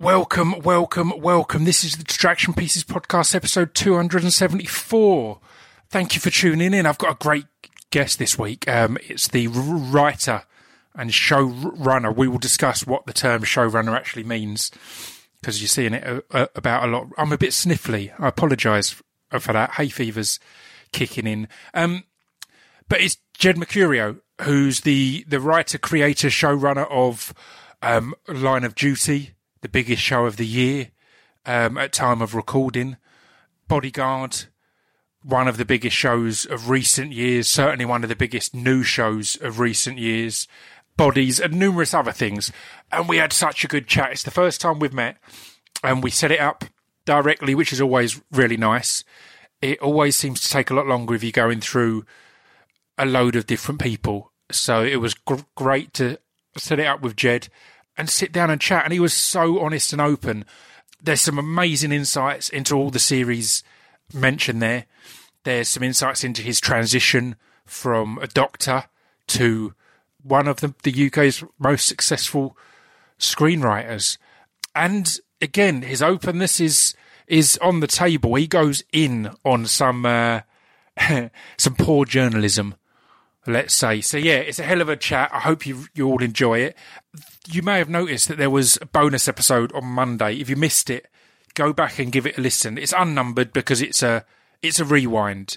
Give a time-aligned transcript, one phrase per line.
[0.00, 1.64] Welcome, welcome, welcome.
[1.64, 5.40] This is the Distraction Pieces podcast, episode 274.
[5.88, 6.84] Thank you for tuning in.
[6.84, 7.46] I've got a great
[7.90, 8.68] guest this week.
[8.68, 10.42] Um, it's the writer
[10.96, 12.14] and showrunner.
[12.14, 14.72] We will discuss what the term showrunner actually means
[15.40, 17.06] because you're seeing it uh, uh, about a lot.
[17.16, 18.12] I'm a bit sniffly.
[18.18, 19.00] I apologise
[19.30, 19.74] for that.
[19.74, 20.40] Hay fever's
[20.90, 21.46] kicking in.
[21.72, 22.02] Um,
[22.88, 27.32] but it's Jed Mercurio, who's the, the writer, creator, showrunner of
[27.80, 29.33] um, Line of Duty,
[29.64, 30.90] the biggest show of the year
[31.46, 32.98] um, at time of recording.
[33.66, 34.44] Bodyguard,
[35.22, 39.36] one of the biggest shows of recent years, certainly one of the biggest new shows
[39.36, 40.46] of recent years.
[40.98, 42.52] Bodies and numerous other things.
[42.92, 44.12] And we had such a good chat.
[44.12, 45.16] It's the first time we've met
[45.82, 46.66] and we set it up
[47.06, 49.02] directly, which is always really nice.
[49.62, 52.04] It always seems to take a lot longer if you're going through
[52.98, 54.30] a load of different people.
[54.52, 56.18] So it was gr- great to
[56.54, 57.48] set it up with Jed
[57.96, 58.84] and sit down and chat.
[58.84, 60.44] And he was so honest and open.
[61.02, 63.62] There's some amazing insights into all the series
[64.12, 64.86] mentioned there.
[65.44, 68.84] There's some insights into his transition from a doctor
[69.28, 69.74] to
[70.22, 72.56] one of the, the UK's most successful
[73.18, 74.18] screenwriters.
[74.74, 76.94] And again, his openness is
[77.26, 78.34] is on the table.
[78.34, 80.40] He goes in on some uh,
[81.56, 82.74] some poor journalism,
[83.46, 84.00] let's say.
[84.00, 85.30] So yeah, it's a hell of a chat.
[85.32, 86.76] I hope you you all enjoy it.
[87.46, 90.36] You may have noticed that there was a bonus episode on Monday.
[90.36, 91.06] If you missed it,
[91.54, 92.78] go back and give it a listen.
[92.78, 94.24] It's unnumbered because it's a
[94.62, 95.56] it's a rewind.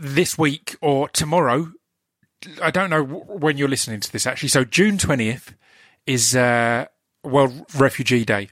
[0.00, 1.72] This week or tomorrow,
[2.60, 4.48] I don't know when you're listening to this actually.
[4.48, 5.54] So June twentieth
[6.06, 6.86] is uh,
[7.22, 8.48] World Refugee Day,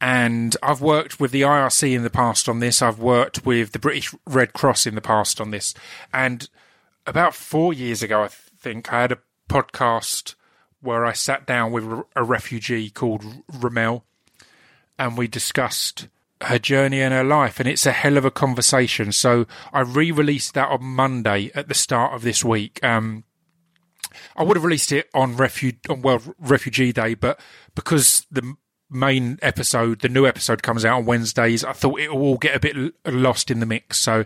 [0.00, 2.82] and I've worked with the IRC in the past on this.
[2.82, 5.74] I've worked with the British Red Cross in the past on this,
[6.12, 6.48] and
[7.06, 9.18] about four years ago, I think I had a
[9.48, 10.34] podcast
[10.80, 11.84] where I sat down with
[12.14, 14.04] a refugee called Ramel,
[14.98, 16.08] and we discussed
[16.42, 19.10] her journey and her life, and it's a hell of a conversation.
[19.12, 22.78] So I re-released that on Monday at the start of this week.
[22.84, 23.24] Um,
[24.36, 27.40] I would have released it on Refu- on World Refugee Day, but
[27.74, 28.54] because the
[28.90, 32.54] main episode, the new episode, comes out on Wednesdays, I thought it will all get
[32.54, 33.98] a bit lost in the mix.
[34.00, 34.24] So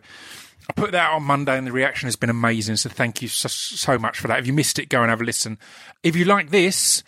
[0.69, 2.77] I put that on Monday, and the reaction has been amazing.
[2.77, 4.39] So thank you so, so much for that.
[4.39, 5.59] If you missed it, go and have a listen.
[6.03, 7.03] If you like this,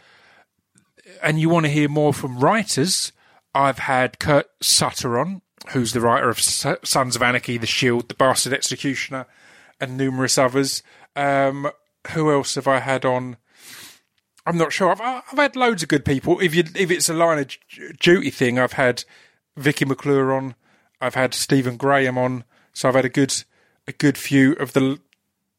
[1.23, 3.13] and you want to hear more from writers
[3.55, 8.15] I've had Kurt Sutter on, who's the writer of Sons of Anarchy, The Shield, The
[8.15, 9.27] Bastard Executioner,
[9.81, 10.83] and numerous others.
[11.15, 11.71] Um,
[12.11, 13.37] who else have I had on?
[14.45, 14.91] I'm not sure.
[14.91, 16.41] I've, I've had loads of good people.
[16.41, 19.05] If you if it's a line of duty thing, I've had
[19.57, 20.55] Vicky McClure on.
[21.01, 22.45] I've had Stephen Graham on.
[22.75, 23.33] So I've had a good
[23.89, 25.01] a good few of the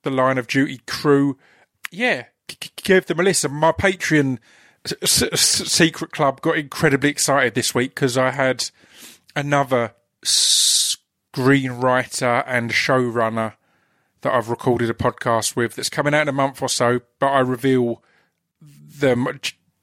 [0.03, 1.37] the line of duty crew.
[1.91, 2.25] Yeah,
[2.83, 3.51] give them a listen.
[3.53, 4.37] My Patreon
[5.01, 8.69] S- S- Secret Club got incredibly excited this week because I had
[9.35, 9.93] another
[11.35, 13.53] screenwriter and showrunner
[14.21, 17.27] that I've recorded a podcast with that's coming out in a month or so, but
[17.27, 18.03] I reveal
[18.61, 19.27] them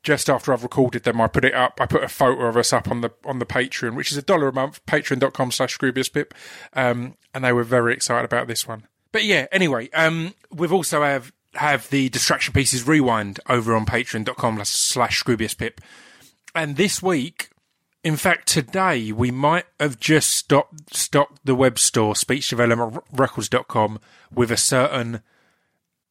[0.02, 1.20] just after I've recorded them.
[1.20, 1.80] I put it up.
[1.80, 4.22] I put a photo of us up on the on the Patreon, which is a
[4.22, 6.32] dollar a month, patreon.com slash scroobiuspip.
[6.74, 8.86] Um, and they were very excited about this one.
[9.12, 14.60] But yeah, anyway, um, we've also have have the distraction pieces rewind over on patreon.com
[14.64, 15.78] slash scroobiuspip.
[16.54, 17.50] And this week,
[18.02, 24.00] in fact, today, we might have just stopped, stocked the web store, speechdevelopmentrecords.com,
[24.32, 25.22] with a certain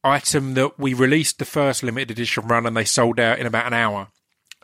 [0.03, 3.67] item that we released the first limited edition run and they sold out in about
[3.67, 4.07] an hour.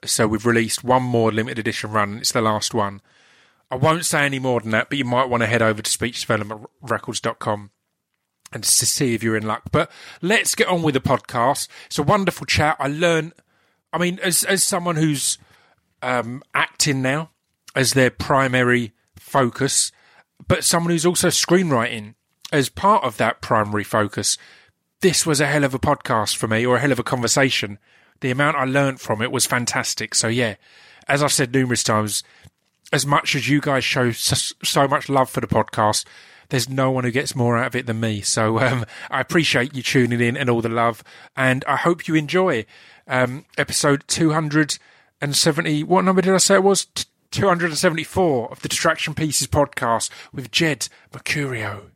[0.05, 3.01] So we've released one more limited edition run and it's the last one.
[3.69, 5.89] I won't say any more than that, but you might want to head over to
[5.97, 7.71] speechdevelopmentrecords.com
[8.53, 9.63] and to see if you're in luck.
[9.71, 9.91] But
[10.21, 11.67] let's get on with the podcast.
[11.87, 12.77] It's a wonderful chat.
[12.79, 13.33] I learn.
[13.91, 15.37] I mean, as as someone who's
[16.01, 17.31] um, acting now
[17.75, 19.91] as their primary focus,
[20.47, 22.15] but someone who's also screenwriting
[22.51, 24.37] as part of that primary focus,
[25.01, 27.79] this was a hell of a podcast for me, or a hell of a conversation.
[28.21, 30.15] The amount I learned from it was fantastic.
[30.15, 30.55] So yeah,
[31.07, 32.23] as I've said numerous times,
[32.91, 36.05] as much as you guys show so, so much love for the podcast,
[36.49, 38.21] there's no one who gets more out of it than me.
[38.21, 41.03] So um, I appreciate you tuning in and all the love,
[41.35, 42.65] and I hope you enjoy
[43.07, 45.83] um, episode 270.
[45.83, 46.87] What number did I say it was?
[47.31, 51.91] 274 of the Distraction Pieces podcast with Jed Mercurio.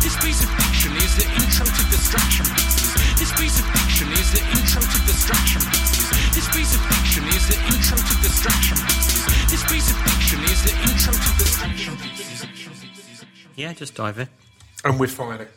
[0.00, 2.83] This piece of fiction is the intro to Distraction Pieces.
[3.24, 6.10] This piece of fiction is the intro to Distraction Pieces.
[6.34, 9.50] This piece of fiction is the intro to Distraction Pieces.
[9.50, 13.24] This piece of fiction is the intro to Distraction Pieces.
[13.56, 14.28] Yeah, just dive in.
[14.84, 15.48] And we're firing.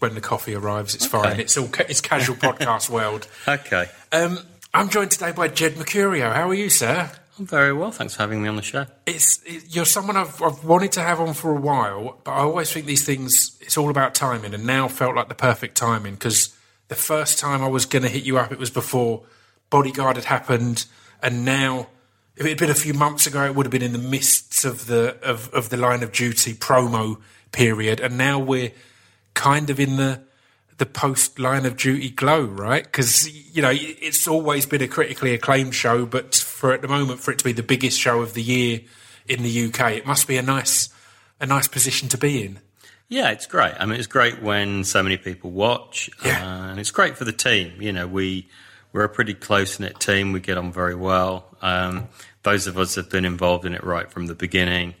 [0.00, 0.96] when the coffee arrives.
[0.96, 1.38] It's fine.
[1.38, 3.28] It's all ca- it's casual podcast world.
[3.46, 3.86] Okay.
[4.10, 4.40] Um,
[4.74, 6.32] I'm joined today by Jed Mercurio.
[6.34, 7.12] How are you, sir?
[7.38, 7.92] I'm very well.
[7.92, 8.86] Thanks for having me on the show.
[9.06, 12.38] It's it, you're someone I've, I've wanted to have on for a while, but I
[12.38, 13.56] always think these things.
[13.60, 16.52] It's all about timing, and now felt like the perfect timing because
[16.88, 19.22] the first time I was going to hit you up, it was before
[19.70, 20.86] Bodyguard had happened,
[21.22, 21.88] and now
[22.36, 24.64] if it had been a few months ago, it would have been in the mists
[24.64, 27.20] of the of, of the Line of Duty promo
[27.52, 28.72] period, and now we're
[29.34, 30.22] kind of in the
[30.78, 32.82] the post Line of Duty glow, right?
[32.82, 37.20] Because you know it's always been a critically acclaimed show, but for at the moment,
[37.20, 38.80] for it to be the biggest show of the year
[39.26, 40.88] in the UK, it must be a nice
[41.40, 42.58] a nice position to be in.
[43.14, 43.74] Yeah, it's great.
[43.78, 46.44] I mean, it's great when so many people watch, Yeah.
[46.44, 47.80] uh, and it's great for the team.
[47.80, 48.48] You know, we
[48.92, 50.32] we're a pretty close knit team.
[50.32, 51.46] We get on very well.
[51.62, 52.08] Um,
[52.42, 54.94] those of us have been involved in it right from the beginning.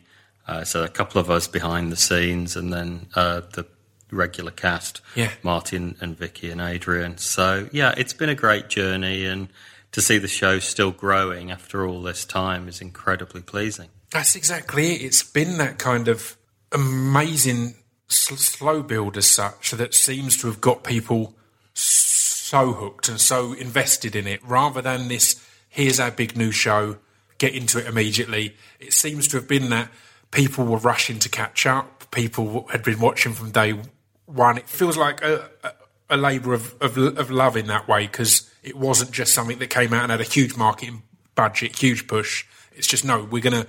[0.46, 3.66] Uh, so a couple of us behind the scenes, and then uh, the
[4.12, 5.30] regular cast, Yeah.
[5.42, 7.18] Martin and Vicky and Adrian.
[7.18, 9.48] So yeah, it's been a great journey, and
[9.90, 13.88] to see the show still growing after all this time is incredibly pleasing.
[14.12, 15.02] That's exactly it.
[15.02, 16.36] It's been that kind of
[16.70, 17.74] amazing
[18.08, 21.34] slow build as such that seems to have got people
[21.72, 26.98] so hooked and so invested in it rather than this here's our big new show
[27.38, 28.54] get into it immediately.
[28.78, 29.90] It seems to have been that
[30.30, 33.74] people were rushing to catch up people had been watching from day
[34.26, 34.56] one.
[34.56, 35.72] It feels like a, a,
[36.10, 39.68] a labour of, of, of love in that way because it wasn't just something that
[39.68, 41.02] came out and had a huge marketing
[41.34, 42.46] budget huge push.
[42.72, 43.68] It's just no we're going to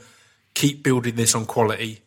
[0.53, 2.01] keep building this on quality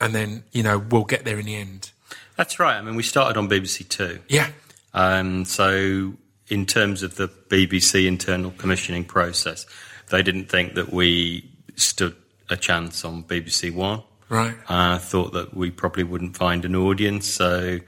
[0.00, 1.90] and then you know we'll get there in the end
[2.36, 2.76] That's right.
[2.76, 4.20] I mean, we started on BBC Two.
[4.28, 4.50] yeah
[4.94, 6.14] Um, so,
[6.48, 9.66] in terms of the BBC internal commissioning process,
[10.10, 12.14] they didn't think that we stood
[12.48, 14.02] a chance on BBC One.
[14.28, 17.78] right I thought that we probably wouldn't find an audience, so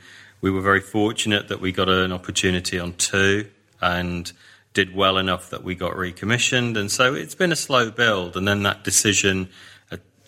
[0.40, 3.48] we were very fortunate that we got an opportunity on two
[3.80, 4.32] and
[4.74, 6.76] did well enough that we got recommissioned.
[6.76, 9.46] And so it's been a slow build, and then that decision uh,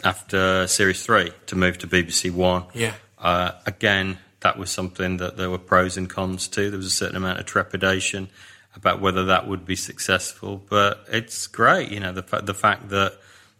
[0.04, 2.64] after Series Three to move to BBC One.
[2.74, 2.94] Yeah.
[3.18, 6.70] Uh, again, that was something that there were pros and cons to.
[6.70, 8.28] There was a certain amount of trepidation
[8.74, 11.90] about whether that would be successful, but it's great.
[11.90, 13.14] You know, the fa- the fact that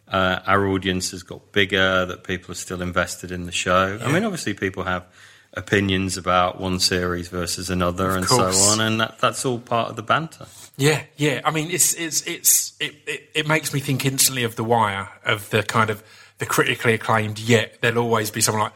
[0.09, 3.99] uh, our audience has got bigger, that people are still invested in the show.
[4.03, 5.07] I mean, obviously, people have
[5.55, 8.59] opinions about one series versus another, and course.
[8.59, 10.47] so on, and that, that's all part of the banter.
[10.77, 11.41] Yeah, yeah.
[11.45, 15.09] I mean, it's it's it's it, it, it makes me think instantly of The Wire,
[15.25, 16.03] of the kind of
[16.49, 17.39] critically acclaimed.
[17.39, 18.73] Yet there'll always be someone like,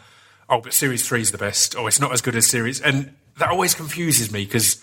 [0.49, 3.15] oh, but Series Three is the best, or it's not as good as Series, and
[3.39, 4.83] that always confuses me because,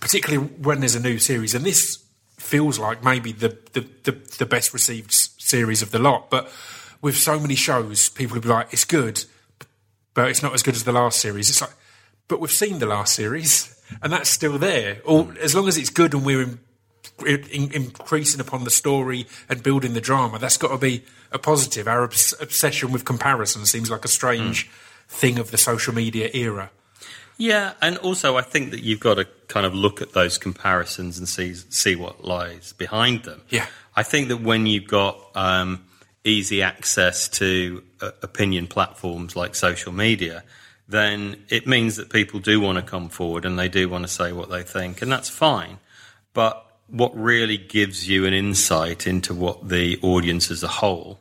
[0.00, 2.02] particularly when there's a new series, and this
[2.38, 6.50] feels like maybe the the, the, the best received series of the lot, but
[7.00, 9.24] with so many shows, people will be like, it's good,
[10.14, 11.50] but it's not as good as the last series.
[11.50, 11.74] It's like,
[12.28, 15.02] but we've seen the last series, and that's still there.
[15.04, 16.58] All as long as it's good and we're
[17.26, 21.38] in, in, increasing upon the story and building the drama, that's got to be a
[21.38, 21.86] positive.
[21.88, 24.70] Our obs- obsession with comparison seems like a strange
[25.08, 26.70] thing of the social media era.
[27.36, 31.18] Yeah, and also I think that you've got to kind of look at those comparisons
[31.18, 33.42] and see see what lies behind them.
[33.48, 33.66] Yeah.
[33.96, 35.84] I think that when you've got um,
[36.24, 40.44] easy access to uh, opinion platforms like social media,
[40.88, 44.08] then it means that people do want to come forward and they do want to
[44.08, 45.78] say what they think, and that's fine.
[46.34, 46.63] But
[46.94, 51.18] what really gives you an insight into what the audience as a whole,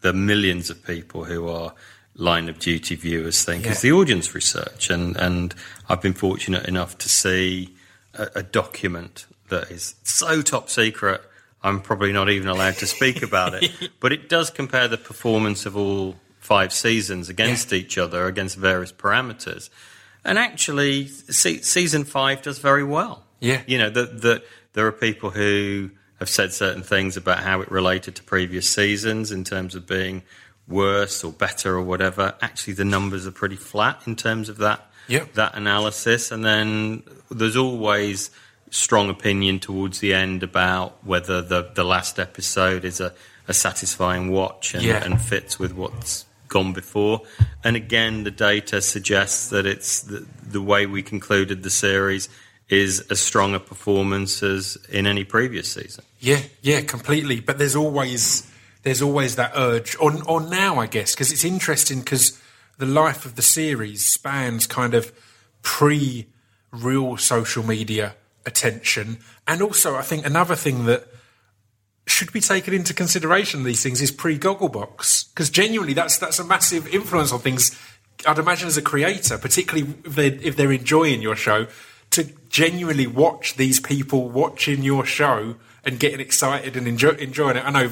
[0.00, 1.74] the millions of people who are
[2.14, 4.88] line of duty viewers think, is the audience research.
[4.88, 5.54] And, and
[5.90, 7.74] I've been fortunate enough to see
[8.14, 11.20] a, a document that is so top secret,
[11.62, 13.70] I'm probably not even allowed to speak about it.
[14.00, 18.92] But it does compare the performance of all five seasons against each other, against various
[18.92, 19.68] parameters.
[20.24, 23.24] And actually, se- season five does very well.
[23.40, 23.62] Yeah.
[23.66, 28.14] You know, that there are people who have said certain things about how it related
[28.16, 30.22] to previous seasons in terms of being
[30.68, 32.34] worse or better or whatever.
[32.42, 35.32] Actually, the numbers are pretty flat in terms of that Yep.
[35.34, 36.30] that analysis.
[36.30, 38.30] And then there's always
[38.70, 43.12] strong opinion towards the end about whether the the last episode is a,
[43.48, 45.02] a satisfying watch and, Yeah.
[45.02, 47.22] and fits with what's gone before.
[47.64, 52.28] And again, the data suggests that it's the, the way we concluded the series
[52.70, 56.04] is as strong a performance as in any previous season.
[56.20, 57.40] Yeah, yeah, completely.
[57.40, 58.50] But there's always
[58.82, 62.40] there's always that urge, or now I guess, because it's interesting because
[62.78, 65.12] the life of the series spans kind of
[65.62, 66.28] pre
[66.72, 68.14] real social media
[68.46, 71.06] attention, and also I think another thing that
[72.06, 76.44] should be taken into consideration these things is pre Gogglebox because genuinely that's that's a
[76.44, 77.78] massive influence on things.
[78.26, 81.66] I'd imagine as a creator, particularly if they're, if they're enjoying your show,
[82.10, 87.64] to genuinely watch these people watching your show and getting excited and enjoy, enjoying it.
[87.64, 87.90] I know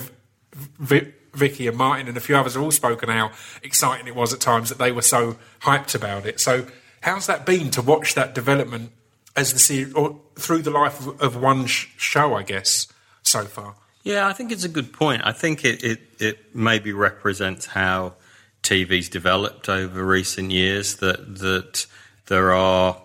[0.53, 3.31] v- Vicky and Martin and a few others have all spoken how
[3.63, 6.41] exciting it was at times that they were so hyped about it.
[6.41, 6.67] So,
[7.01, 8.91] how's that been to watch that development
[9.37, 12.35] as the series or through the life of, of one sh- show?
[12.35, 12.89] I guess
[13.23, 13.77] so far.
[14.03, 15.23] Yeah, I think it's a good point.
[15.25, 18.15] I think it, it, it maybe represents how
[18.63, 20.97] TV's developed over recent years.
[20.97, 21.87] That that
[22.27, 23.01] there are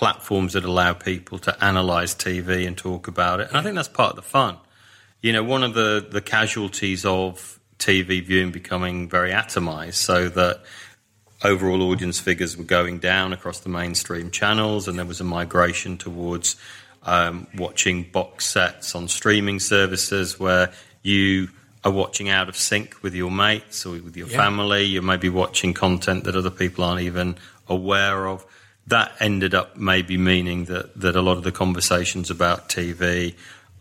[0.00, 3.88] platforms that allow people to analyze TV and talk about it, and I think that's
[3.88, 4.58] part of the fun.
[5.22, 10.60] You know, one of the the casualties of TV viewing becoming very atomized, so that
[11.42, 15.96] overall audience figures were going down across the mainstream channels, and there was a migration
[15.96, 16.56] towards
[17.04, 20.72] um, watching box sets on streaming services where
[21.02, 21.48] you
[21.84, 24.36] are watching out of sync with your mates or with your Yeah.
[24.38, 24.82] family.
[24.84, 27.36] You may be watching content that other people aren't even
[27.68, 28.44] aware of.
[28.88, 33.34] That ended up maybe meaning that, that a lot of the conversations about TV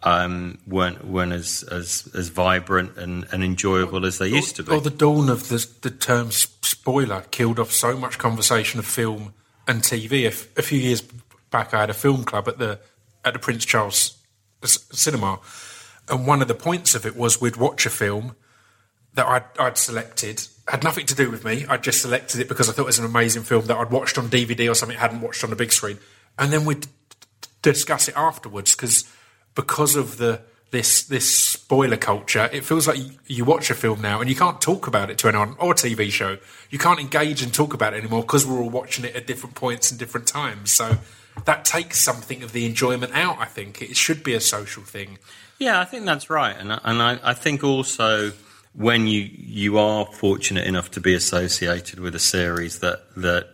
[0.06, 4.72] um, weren't weren't as, as as vibrant and, and enjoyable as they used to be.
[4.72, 9.34] Or the dawn of the, the term spoiler killed off so much conversation of film
[9.68, 10.28] and TV.
[10.28, 11.02] A few years
[11.50, 12.80] back, I had a film club at the
[13.24, 14.18] at the Prince Charles
[14.64, 15.40] Cinema,
[16.08, 18.36] and one of the points of it was we'd watch a film
[19.16, 20.48] that I'd, I'd selected.
[20.68, 21.66] Had nothing to do with me.
[21.70, 24.18] I just selected it because I thought it was an amazing film that I'd watched
[24.18, 26.00] on DVD or something I hadn't watched on the big screen,
[26.40, 26.88] and then we'd
[27.62, 29.12] discuss it afterwards because
[29.54, 30.42] because of the
[30.72, 34.36] this this spoiler culture, it feels like you, you watch a film now and you
[34.36, 36.38] can't talk about it to anyone or a TV show.
[36.70, 39.56] You can't engage and talk about it anymore because we're all watching it at different
[39.56, 40.72] points and different times.
[40.72, 40.98] So
[41.46, 43.38] that takes something of the enjoyment out.
[43.40, 45.18] I think it should be a social thing.
[45.60, 48.34] Yeah, I think that's right, and and I, I think also
[48.76, 53.52] when you you are fortunate enough to be associated with a series that that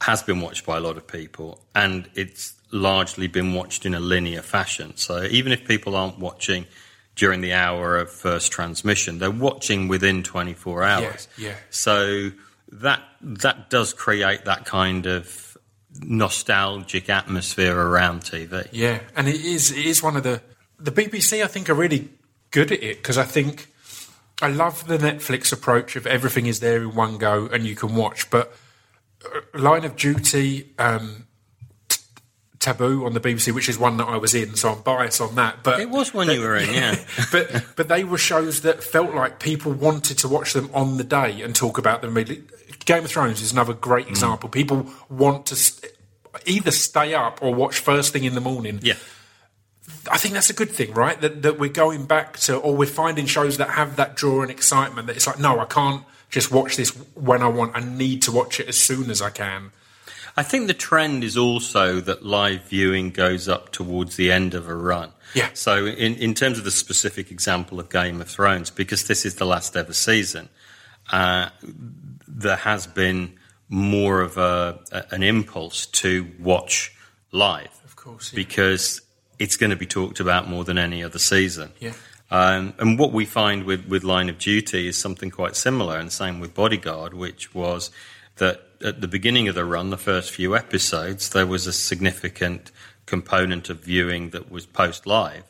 [0.00, 4.00] has been watched by a lot of people, and it's largely been watched in a
[4.00, 4.96] linear fashion.
[4.96, 6.66] So even if people aren't watching
[7.14, 11.28] during the hour of first transmission, they're watching within 24 hours.
[11.38, 11.54] yeah.
[11.70, 12.30] So
[12.72, 15.56] that that does create that kind of
[16.00, 18.68] nostalgic atmosphere around TV.
[18.72, 20.42] Yeah, and it is it is one of the
[20.78, 21.42] the BBC.
[21.42, 22.08] I think are really
[22.50, 23.68] good at it because I think
[24.42, 27.94] I love the Netflix approach of everything is there in one go and you can
[27.94, 28.28] watch.
[28.30, 28.54] But
[29.24, 31.26] uh, Line of Duty, um,
[31.88, 32.00] t-
[32.58, 35.36] Taboo on the BBC, which is one that I was in, so I'm biased on
[35.36, 35.62] that.
[35.62, 36.96] But It was when you were in, yeah.
[37.32, 41.04] but but they were shows that felt like people wanted to watch them on the
[41.04, 42.44] day and talk about them immediately.
[42.84, 44.48] Game of Thrones is another great example.
[44.48, 45.92] People want to st-
[46.44, 48.78] either stay up or watch first thing in the morning.
[48.82, 48.94] Yeah.
[50.10, 51.20] I think that's a good thing, right?
[51.20, 54.50] That that we're going back to, or we're finding shows that have that draw and
[54.50, 55.06] excitement.
[55.06, 57.76] That it's like, no, I can't just watch this when I want.
[57.76, 59.72] I need to watch it as soon as I can.
[60.36, 64.68] I think the trend is also that live viewing goes up towards the end of
[64.68, 65.12] a run.
[65.34, 65.48] Yeah.
[65.54, 69.36] So, in, in terms of the specific example of Game of Thrones, because this is
[69.36, 70.48] the last ever season,
[71.10, 71.48] uh,
[72.28, 73.38] there has been
[73.68, 76.94] more of a, a, an impulse to watch
[77.32, 77.80] live.
[77.84, 78.36] Of course, yeah.
[78.36, 79.00] Because
[79.38, 81.72] it's going to be talked about more than any other season.
[81.80, 81.92] Yeah.
[82.30, 86.10] Um, and what we find with, with Line of Duty is something quite similar, and
[86.10, 87.90] same with Bodyguard, which was
[88.36, 92.72] that at the beginning of the run, the first few episodes, there was a significant
[93.06, 95.44] component of viewing that was post live.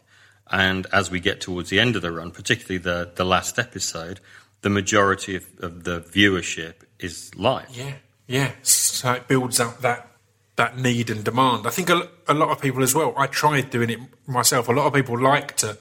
[0.50, 4.20] And as we get towards the end of the run, particularly the, the last episode,
[4.60, 7.68] the majority of, of the viewership is live.
[7.72, 7.94] Yeah,
[8.26, 8.52] yeah.
[8.62, 10.08] So it builds up that
[10.56, 11.66] that need and demand.
[11.66, 13.12] I think a, a lot of people as well.
[13.16, 14.68] I tried doing it myself.
[14.68, 15.76] A lot of people like to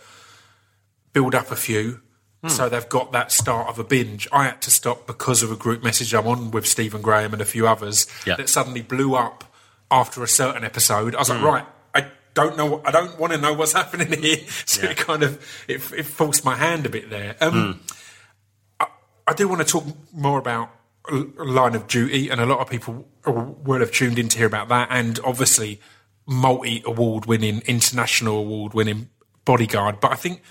[1.13, 2.01] build up a few.
[2.41, 2.49] Hmm.
[2.49, 4.27] So they've got that start of a binge.
[4.31, 7.41] I had to stop because of a group message I'm on with Stephen Graham and
[7.41, 8.35] a few others Yeah.
[8.35, 9.45] that suddenly blew up
[9.89, 11.15] after a certain episode.
[11.15, 11.45] I was like, hmm.
[11.45, 12.81] right, I don't know.
[12.85, 14.37] I don't want to know what's happening here.
[14.65, 14.89] So Yeah.
[14.91, 17.35] it kind of it, it forced my hand a bit there.
[17.39, 18.87] Um, hmm.
[19.27, 20.69] I do want to talk more about
[21.11, 24.69] Line of Duty, and a lot of people will have tuned in to hear about
[24.69, 25.79] that, and obviously
[26.25, 29.09] multi award winning, international award winning
[29.45, 29.99] Bodyguard.
[29.99, 30.41] But I think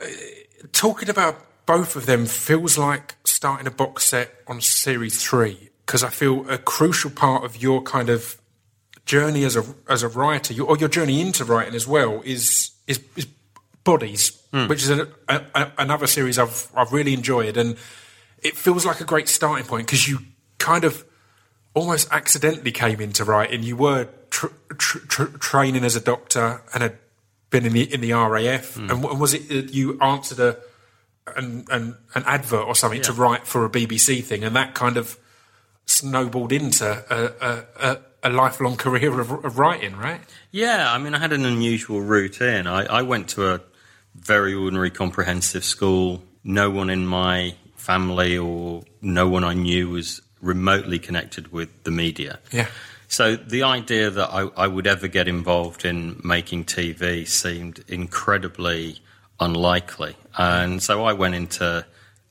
[0.00, 0.06] uh,
[0.72, 6.02] talking about both of them feels like starting a box set on series three because
[6.04, 8.40] I feel a crucial part of your kind of
[9.06, 12.72] journey as a as a writer, your, or your journey into writing as well, is
[12.86, 13.26] is, is
[13.84, 17.76] Bodies, which is a, a, another series I've I've really enjoyed, and
[18.44, 20.20] it feels like a great starting point because you
[20.58, 21.04] kind of
[21.72, 23.62] almost accidentally came into writing.
[23.62, 24.46] You were tr-
[24.78, 26.98] tr- tr- training as a doctor and had
[27.50, 28.90] been in the in the RAF, hmm.
[28.90, 30.58] and, w- was it that you answered a
[31.36, 34.96] an, an, an advert or something to write for a BBC thing, and that kind
[34.96, 35.18] of
[35.86, 40.20] snowballed into a, a, a, a lifelong career of, of writing, right?
[40.50, 42.66] Yeah, I mean, I had an unusual route in.
[42.66, 43.60] I, I went to a
[44.14, 46.22] very ordinary comprehensive school.
[46.42, 47.54] No one in my
[47.84, 52.38] family or no one I knew was remotely connected with the media.
[52.50, 52.68] Yeah.
[53.08, 58.98] So the idea that I, I would ever get involved in making TV seemed incredibly
[59.38, 60.16] unlikely.
[60.36, 61.86] And so I went into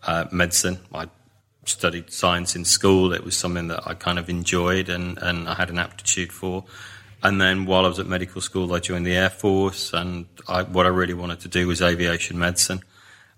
[0.06, 0.80] uh, medicine.
[0.94, 1.08] I
[1.66, 3.14] studied science in school.
[3.14, 6.66] It was something that I kind of enjoyed and, and I had an aptitude for.
[7.22, 10.64] And then while I was at medical school, I joined the Air Force, and I,
[10.64, 12.82] what I really wanted to do was aviation medicine.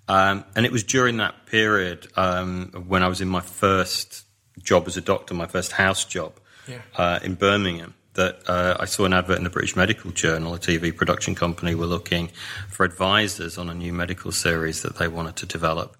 [0.08, 4.26] Um, and it was during that period um, when I was in my first
[4.62, 6.82] job as a doctor, my first house job Yeah.
[6.96, 10.54] uh, in Birmingham, that uh, I saw an advert in the British Medical Journal.
[10.54, 12.30] A TV production company were looking
[12.70, 15.98] for advisors on a new medical series that they wanted to develop,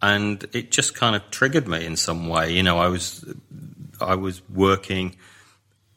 [0.00, 2.52] and it just kind of triggered me in some way.
[2.52, 3.24] You know, I was
[4.00, 5.16] I was working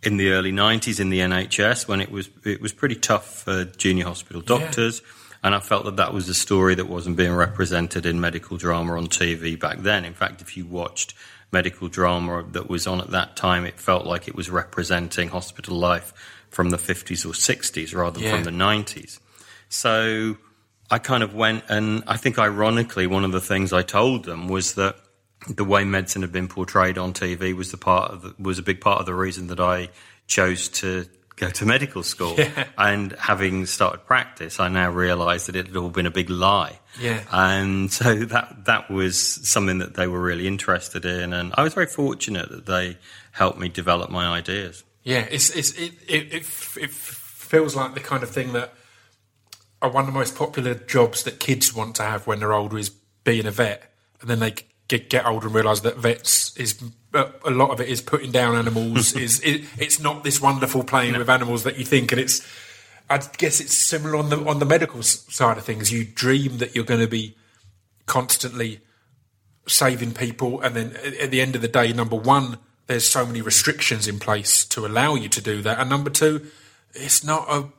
[0.04, 3.64] in the early '90s in the NHS when it was it was pretty tough for
[3.66, 5.02] junior hospital doctors.
[5.44, 8.96] And I felt that that was a story that wasn't being represented in medical drama
[8.98, 10.06] on TV back then.
[10.06, 11.16] In fact, if you watched
[11.52, 15.78] medical drama that was on at that time, it felt like it was representing hospital
[15.78, 16.14] life
[16.50, 18.36] from the 50s or 60s rather than Yeah.
[18.36, 19.20] from the 90s.
[19.68, 20.38] So
[20.92, 24.48] I kind of went, and I think ironically, one of the things I told them
[24.48, 24.98] was that
[25.48, 28.62] the way medicine had been portrayed on TV was the part of the, was a
[28.62, 29.90] big part of the reason that I
[30.28, 31.06] chose to
[31.42, 32.38] go to medical school.
[32.78, 36.80] And having started practice, I now realise that it had all been a big lie.
[37.00, 37.24] Yeah.
[37.32, 41.74] And so that that was something that they were really interested in, and I was
[41.74, 42.98] very fortunate that they
[43.32, 44.84] helped me develop my ideas.
[45.04, 46.44] Yeah, it's, it's it, it, it,
[46.78, 48.74] it feels like the kind of thing that
[49.82, 52.78] are one of the most popular jobs that kids want to have when they're older
[52.78, 52.90] is
[53.24, 54.54] being a vet, and then they
[54.92, 56.82] get, get older and realise that vets is
[57.14, 59.16] a a lot of it is putting down animals.
[59.16, 62.46] is it, it's not this wonderful playing with animals that you think, and it's.
[63.10, 65.92] I guess it's similar on the on the medical side of things.
[65.92, 67.36] You dream that you're going to be
[68.06, 68.80] constantly
[69.68, 73.26] saving people, and then at, at the end of the day, number one, there's so
[73.26, 76.48] many restrictions in place to allow you to do that, and number two,
[76.94, 77.70] it's not a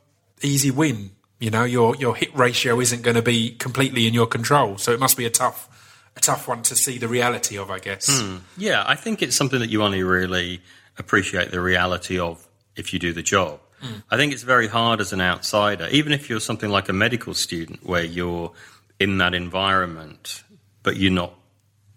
[0.42, 1.12] easy win.
[1.38, 4.92] You know, your your hit ratio isn't going to be completely in your control, so
[4.92, 5.68] it must be a tough
[6.16, 8.20] a tough one to see the reality of, I guess.
[8.20, 8.38] Hmm.
[8.57, 10.61] Yeah, I think it's something that you only really
[10.98, 12.46] appreciate the reality of
[12.77, 13.61] if you do the job.
[13.81, 14.01] Hmm.
[14.11, 17.35] I think it's very hard as an outsider, even if you're something like a medical
[17.35, 18.53] student where you're
[19.01, 20.44] in that environment,
[20.83, 21.35] but you're not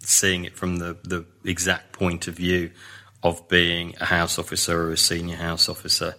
[0.00, 2.70] seeing it from the, the exact point of view
[3.22, 6.14] of being a house officer or a senior house officer.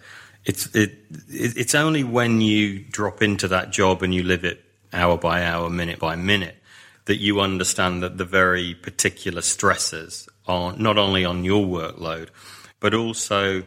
[0.46, 0.92] It's it,
[1.30, 5.46] it it's only when you drop into that job and you live it hour by
[5.46, 6.57] hour, minute by minute,
[7.08, 12.30] that you understand that the very particular stresses are not only on your workload,
[12.80, 13.64] but also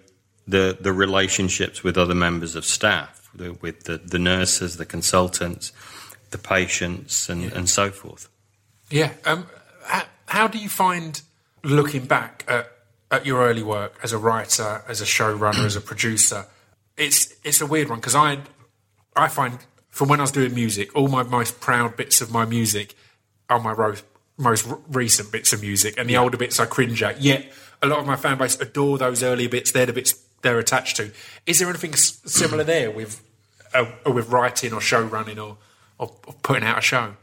[0.46, 5.72] the the relationships with other members of staff, the, with the, the nurses, the consultants,
[6.30, 8.28] the patients, and, and so forth.
[8.90, 9.12] Yeah.
[9.24, 9.46] Um,
[9.84, 11.20] how, how do you find
[11.62, 12.70] looking back at,
[13.10, 16.46] at your early work as a writer, as a showrunner, as a producer?
[16.96, 18.38] It's it's a weird one because I
[19.16, 22.44] I find from when I was doing music, all my most proud bits of my
[22.44, 22.94] music
[23.50, 23.94] are my ro-
[24.38, 27.20] most r- recent bits of music, and the older bits I cringe at.
[27.20, 29.72] Yet a lot of my fan base adore those earlier bits.
[29.72, 31.10] They're the bits they're attached to.
[31.46, 33.20] Is there anything s- similar there with
[33.74, 35.58] uh, with writing or show running or,
[35.98, 37.14] or, or putting out a show?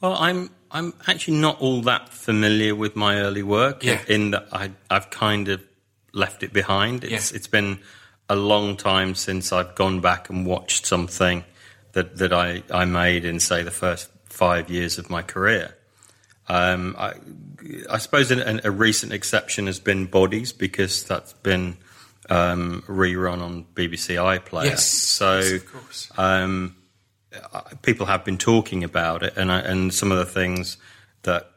[0.00, 3.82] Well, I'm I'm actually not all that familiar with my early work.
[3.84, 4.02] Yeah.
[4.08, 5.62] In that I I've kind of
[6.12, 7.04] left it behind.
[7.04, 7.36] It's Yeah.
[7.36, 7.78] it's been
[8.28, 11.44] a long time since I've gone back and watched something
[11.92, 15.74] that that I I made in say the first five years of my career.
[16.48, 17.14] Um, I,
[17.90, 21.76] I suppose an, a recent exception has been Bodies because that's been
[22.30, 24.66] um, rerun on BBC iPlayer.
[24.66, 26.12] Yes, so yes, of course.
[26.16, 26.76] um,
[27.82, 30.76] people have been talking about it, and I, and some of the things
[31.22, 31.50] that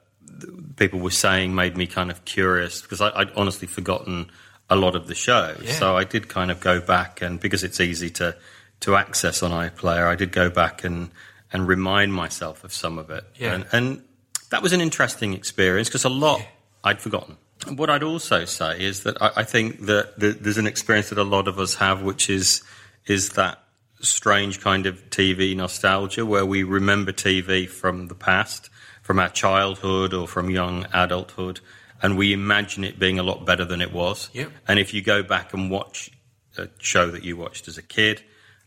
[0.76, 4.32] people were saying made me kind of curious because I, I'd honestly forgotten
[4.72, 5.56] a lot of the show.
[5.62, 5.74] Yeah.
[5.74, 8.36] So I did kind of go back, and because it's easy to
[8.80, 11.12] to access on iPlayer, I did go back and
[11.54, 13.24] and remind myself of some of it.
[13.38, 13.54] Yeah.
[13.54, 14.04] And, and
[14.50, 16.42] that was an interesting experience because a lot
[16.84, 17.38] I'd forgotten.
[17.76, 21.18] What I'd also say is that I, I think that th- there's an experience that
[21.18, 22.64] a lot of us have, which is
[23.06, 23.60] is that
[24.00, 28.70] strange kind of TV nostalgia where we remember TV from the past,
[29.02, 31.60] from our childhood or from young adulthood,
[32.02, 34.30] and we imagine it being a lot better than it was.
[34.34, 34.52] Yep.
[34.68, 36.12] And if you go back and watch
[36.58, 38.24] a show that you watched as a kid,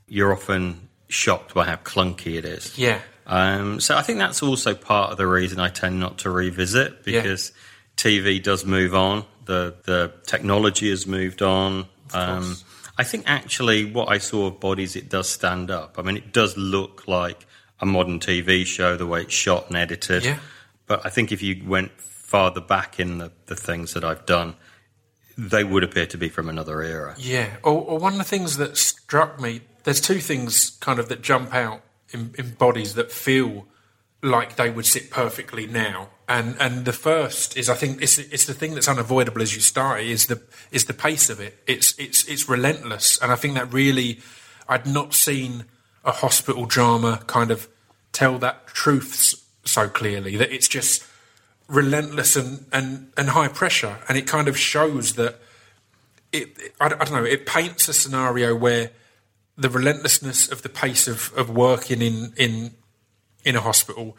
[0.07, 2.77] you're often shocked by how clunky it is.
[2.79, 3.01] Yeah.
[3.27, 6.99] Um, so I think that's also part of the reason I tend not to revisit
[7.07, 7.23] Yeah.
[7.23, 7.53] because
[7.97, 9.25] TV does move on.
[9.47, 11.87] The the technology has moved on.
[12.13, 12.57] Um,
[12.99, 15.97] I think actually what I saw of Bodies, it does stand up.
[15.99, 17.47] I mean, it does look like
[17.81, 20.25] a modern TV show, the way it's shot and edited.
[20.25, 20.39] Yeah.
[20.87, 24.55] But I think if you went farther back in the, the things that I've done,
[25.37, 27.15] they would appear to be from another era.
[27.19, 27.57] Yeah.
[27.63, 31.23] Or, or one of the things that struck me, there's two things kind of that
[31.23, 33.67] jump out in, in bodies that feel
[34.23, 36.09] like they would sit perfectly now.
[36.27, 39.61] And and the first is I think it's it's the thing that's unavoidable as you
[39.61, 40.41] start is the
[40.73, 41.59] is the pace of it.
[41.67, 44.21] It's it's it's relentless, and I think that really
[44.67, 45.67] I'd not seen
[46.03, 47.69] a hospital drama kind of
[48.13, 51.05] tell that truth so clearly that it's just
[51.69, 55.41] relentless and, and, and high pressure, and it kind of shows that
[56.33, 58.91] it, I, don't- I don't know, it paints a scenario where
[59.57, 62.73] the relentlessness of the pace of, of working in, in
[63.45, 64.17] in a hospital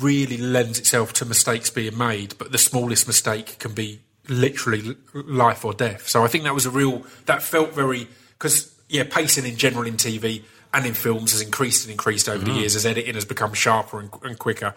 [0.00, 5.64] really lends itself to mistakes being made, but the smallest mistake can be literally life
[5.64, 6.08] or death.
[6.08, 9.86] So I think that was a real that felt very because yeah, pacing in general
[9.86, 12.60] in TV and in films has increased and increased over the mm.
[12.60, 14.74] years as editing has become sharper and, and quicker,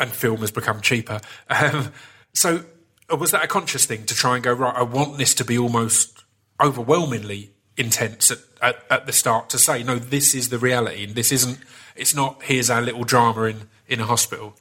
[0.00, 1.20] and film has become cheaper.
[1.48, 1.92] Um,
[2.34, 2.64] so
[3.10, 4.74] uh, was that a conscious thing to try and go right?
[4.74, 6.24] I want this to be almost
[6.60, 11.14] overwhelmingly intense at, at, at the start to say no, this is the reality, and
[11.14, 11.58] this isn't.
[11.96, 12.42] It's not.
[12.42, 14.56] Here's our little drama in in a hospital.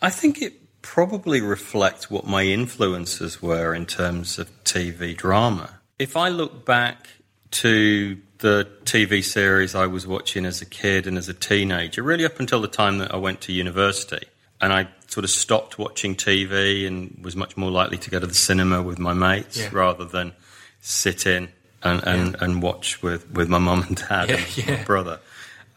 [0.00, 5.78] I think it probably reflects what my influences were in terms of TV drama.
[5.98, 7.06] If I look back
[7.52, 12.24] to the TV series I was watching as a kid and as a teenager, really
[12.24, 14.26] up until the time that I went to university,
[14.62, 18.26] and I sort of stopped watching TV and was much more likely to go to
[18.26, 19.68] the cinema with my mates Yeah.
[19.72, 20.32] rather than
[20.80, 21.48] sit in
[21.82, 24.76] and, and, and watch with, with my mum and dad Yeah, and yeah.
[24.78, 25.20] my brother.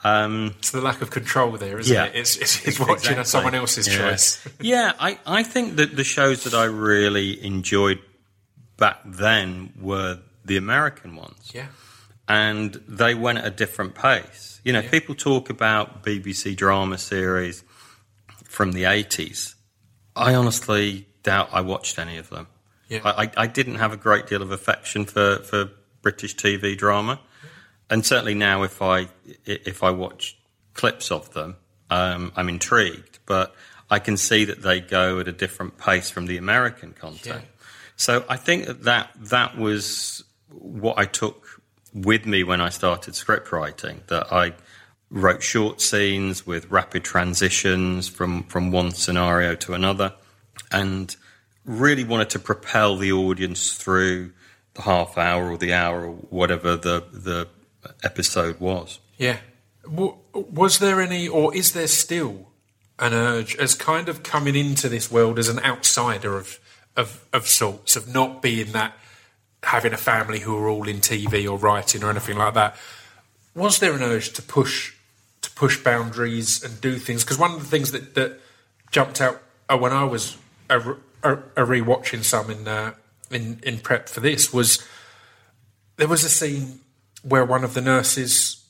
[0.04, 2.06] Um, it's the lack of control there, isn't Yeah.
[2.06, 2.15] it?
[2.15, 3.24] It's, it's, it's watching Exactly.
[3.26, 3.98] someone else's Yeah.
[4.12, 4.48] choice.
[4.62, 8.00] yeah, I, I think that the shows that I really enjoyed
[8.78, 11.52] back then were the American ones.
[11.54, 11.65] Yeah.
[12.28, 14.62] And they went at a different pace.
[14.63, 14.89] You know, Yeah.
[14.91, 17.63] people talk about BBC drama series
[18.56, 19.54] from the 80s.
[20.15, 22.48] I honestly doubt I watched any of them.
[22.88, 23.02] Yeah.
[23.04, 27.20] I, I, didn't have a great deal of affection for, for British TV drama.
[27.89, 29.10] And certainly now, if I
[29.46, 30.38] if I watch
[30.74, 31.58] clips of them,
[31.89, 33.20] um, I'm intrigued.
[33.26, 33.54] But
[33.89, 37.44] I can see that they go at a different pace from the American content.
[37.44, 37.65] Yeah.
[37.98, 41.62] So I think that, that that was what I took
[41.94, 44.02] with me when I started script writing.
[44.08, 44.54] That I
[45.15, 50.13] wrote short scenes with rapid transitions from from one scenario to another,
[50.71, 51.15] and
[51.65, 54.32] really wanted to propel the audience through
[54.75, 57.47] the half hour or the hour or whatever the the
[58.04, 58.99] episode was.
[59.17, 59.38] Yeah.
[59.88, 62.47] Was there any, or is there still
[62.97, 66.60] an urge as kind of coming into this world as an outsider of,
[66.95, 68.97] of, of sorts, of not being that,
[69.62, 72.75] having a family who are all in TV or writing or anything like that?
[73.54, 74.95] Was there an urge to push,
[75.56, 77.24] push boundaries and do things?
[77.24, 78.39] Because one of the things that, that
[78.91, 80.38] jumped out uh, when I was
[80.70, 80.80] a,
[81.24, 82.94] a, a rewatching some in, uh,
[83.32, 84.86] in, in prep for this was
[85.98, 86.80] there was a scene
[87.24, 88.65] where one of the nurses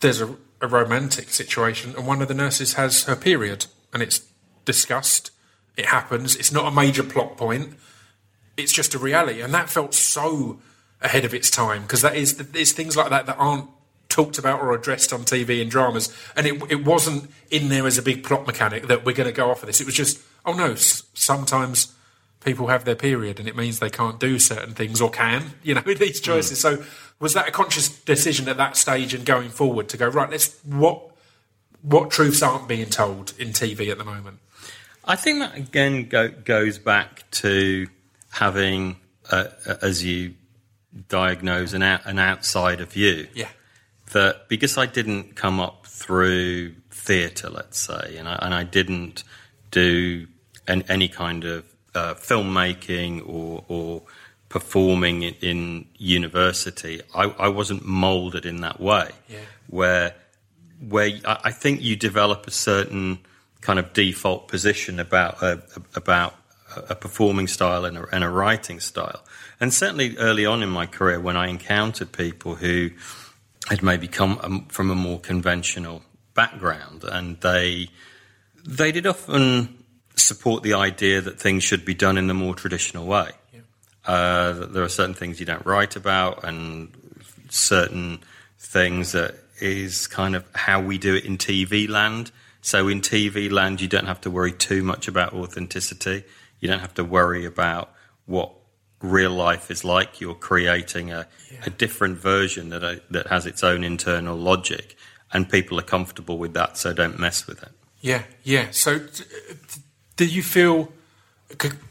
[0.00, 4.22] there's a, a romantic situation and one of the nurses has her period and it's
[4.64, 5.30] discussed.
[5.76, 6.36] It happens.
[6.36, 7.74] It's not a major plot point.
[8.56, 9.40] It's just a reality.
[9.40, 10.60] And that felt so
[11.00, 13.68] ahead of its time because that is there's things like that that aren't
[14.12, 17.98] talked about or addressed on TV and dramas and it, it wasn't in there as
[17.98, 20.20] a big plot mechanic that we're going to go off of this it was just
[20.44, 21.94] oh no s- sometimes
[22.44, 25.74] people have their period and it means they can't do certain things or can, you
[25.74, 26.60] know, these choices.
[26.60, 26.82] So
[27.18, 30.58] was that a conscious decision at that stage and going forward to go, right, let's
[30.64, 31.10] what
[31.82, 34.38] what truths aren't being told in TV at the moment?
[35.04, 37.88] I think that again go, goes back to
[38.30, 38.96] having,
[39.30, 39.46] uh,
[39.80, 40.34] as you
[41.08, 43.26] diagnose, an, out, an outsider view.
[43.34, 43.48] Yeah.
[44.12, 49.24] That because I didn't come up through theatre, let's say, and I, and I didn't
[49.70, 50.26] do
[50.68, 54.02] an, any kind of uh, filmmaking or, or
[54.48, 59.10] performing in, in university, I, I wasn't moulded in that way.
[59.28, 59.38] Yeah.
[59.68, 60.14] Where
[60.88, 63.18] where I I think you develop a certain
[63.60, 65.62] kind of default position about a,
[65.94, 66.34] about
[66.88, 69.22] a performing style and a, and a writing style.
[69.60, 72.90] And certainly early on in my career, when I encountered people who
[73.68, 76.02] had maybe come um, from a more conventional
[76.34, 77.88] background, and they
[78.64, 79.84] they did often
[80.16, 83.30] support the idea that things should be done in the more traditional way.
[84.04, 86.92] Uh, that there are certain things you don't write about, and
[87.48, 88.18] certain
[88.58, 92.32] things that is kind of how we do it in TV land.
[92.62, 96.24] So in TV land, you don't have to worry too much about authenticity.
[96.58, 97.92] You don't have to worry about
[98.26, 98.52] what
[99.02, 100.20] real life is like.
[100.20, 101.26] You're creating a,
[101.66, 104.96] a different version that uh, that has its own internal logic,
[105.32, 107.70] and people are comfortable with that, so don't mess with it.
[108.00, 108.68] Yeah, yeah.
[108.70, 109.00] So,
[110.16, 110.92] do you feel?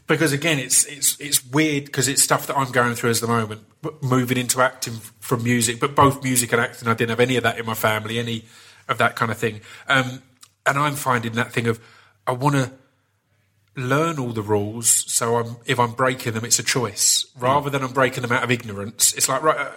[0.06, 3.28] Because again, it's it's it's weird because it's stuff that I'm going through at the
[3.28, 3.62] moment,
[4.02, 7.44] moving into acting from music, but both music and acting, I didn't have any of
[7.44, 8.44] that in my family, any
[8.88, 9.60] of that kind of thing.
[9.88, 10.22] Um,
[10.66, 11.80] and I'm finding that thing of
[12.26, 12.72] I want to
[13.76, 17.82] learn all the rules, so I'm if I'm breaking them, it's a choice rather than
[17.82, 19.12] I'm breaking them out of ignorance.
[19.14, 19.58] It's like right.
[19.58, 19.70] uh,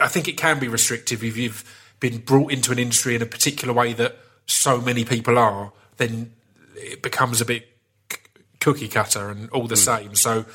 [0.00, 1.64] I think it can be restrictive if you've
[2.00, 5.72] been brought into an industry in a particular way that so many people are.
[5.96, 6.32] Then
[6.74, 7.68] it becomes a bit
[8.10, 8.18] c-
[8.60, 10.14] cookie cutter and all the same.
[10.14, 10.46] So,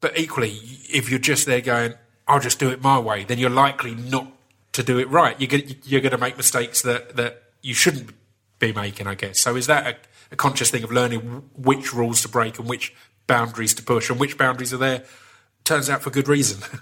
[0.00, 0.58] but equally,
[0.92, 1.94] if you're just there going,
[2.28, 4.30] "I'll just do it my way," then you're likely not
[4.72, 5.40] to do it right.
[5.40, 8.10] You're going you're going to make mistakes that that you shouldn't
[8.58, 9.40] be making, I guess.
[9.40, 9.96] So, is that a,
[10.34, 11.20] a conscious thing of learning
[11.54, 12.94] which rules to break and which
[13.26, 15.04] boundaries to push and which boundaries are there?
[15.62, 16.60] Turns out for good reason.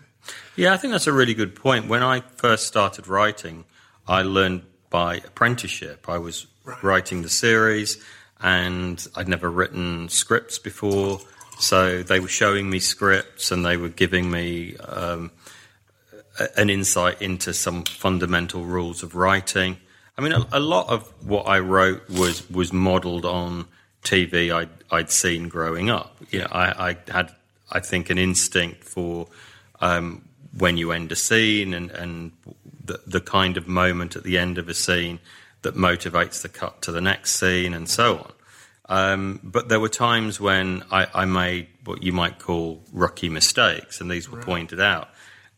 [0.55, 1.89] Yeah, I think that's a really good point.
[1.89, 3.65] When I first started writing,
[4.07, 6.09] I learned by apprenticeship.
[6.09, 6.47] I was
[6.83, 8.03] writing the series,
[8.41, 11.21] and I'd never written scripts before.
[11.59, 15.33] So they were showing me scripts, and they were giving me um,
[16.57, 19.79] an insight into some fundamental rules of writing.
[20.23, 23.67] I mean, a, a lot of what I wrote was was modelled on
[24.03, 26.17] TV I'd, I'd seen growing up.
[26.31, 27.33] You know, I, I had,
[27.71, 29.29] I think, an instinct for
[29.81, 32.33] um, when you end a scene and, and
[32.85, 35.19] the, the kind of moment at the end of a scene
[35.63, 38.33] that motivates the cut to the next scene and so on.
[38.89, 44.01] Um, but there were times when I, I made what you might call rookie mistakes,
[44.01, 45.09] and these were pointed out.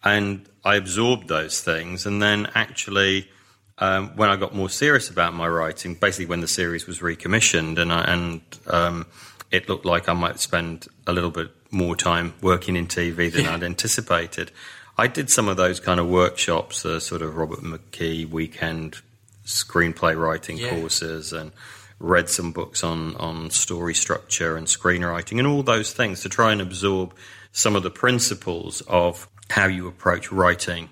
[0.05, 3.29] And I absorbed those things, and then actually,
[3.79, 7.79] um, when I got more serious about my writing, basically when the series was recommissioned,
[7.79, 9.07] and I, and um,
[9.51, 13.47] it looked like I might spend a little bit more time working in TV than
[13.47, 14.51] I'd anticipated.
[14.97, 18.99] I did some of those kind of workshops, uh, sort of Robert McKee weekend
[19.45, 20.71] screenplay writing Yeah.
[20.71, 21.53] courses, and
[21.99, 26.53] read some books on on story structure and screenwriting and all those things to try
[26.53, 27.15] and absorb
[27.53, 30.91] some of the principles of how you approach writing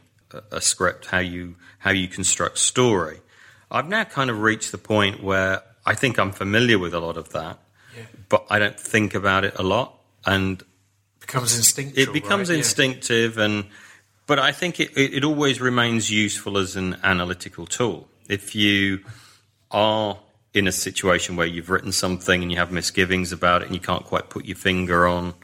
[0.50, 3.20] a, script, how you how you construct story.
[3.70, 7.16] I've now kind of reached the point where I think I'm familiar with a lot
[7.16, 7.58] of that,
[8.28, 10.62] but I don't think about it a lot, and
[11.22, 12.02] becomes instinctual.
[12.02, 12.54] it becomes right?
[12.54, 12.58] Yeah.
[12.58, 13.64] instinctive and
[14.26, 19.00] but i think it, it, it always remains useful as an analytical tool if you
[19.70, 20.18] are
[20.54, 23.80] in a situation where you've written something and you have misgivings about it and you
[23.80, 25.34] can't quite put your finger on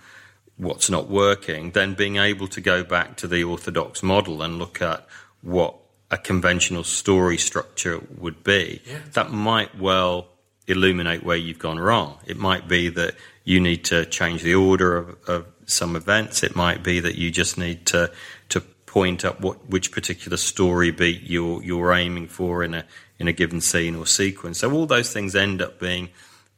[0.59, 4.83] what's not working then being able to go back to the orthodox model and look
[4.83, 5.07] at
[5.41, 5.75] what
[6.11, 8.99] a conventional story structure would be Yeah.
[9.15, 10.27] that might well
[10.67, 12.19] illuminate where you've gone wrong.
[12.27, 16.43] It might be that you need to change the order of, of some events.
[16.43, 18.11] It might be that you just need to
[18.51, 22.85] to point up what which particular story beat you're you're aiming for in a
[23.19, 24.59] in a given scene or sequence.
[24.59, 26.09] So all those things end up being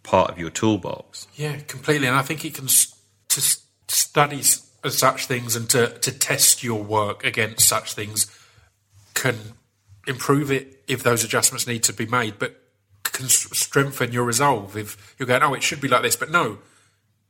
[0.03, 1.27] part of your toolbox.
[1.35, 2.07] Yeah, completely.
[2.09, 3.41] And I think it can to
[3.91, 8.27] study such things and to, to test your work against such things
[9.15, 9.37] can
[10.07, 12.57] improve it if those adjustments need to be made, but
[13.03, 16.59] can strengthen your resolve if you're going, oh, it should be like this, but no,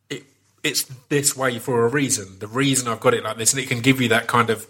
[0.09, 0.25] it
[0.63, 2.39] it's this way for a reason.
[2.39, 4.67] The reason I've got it like this, and it can give you that kind of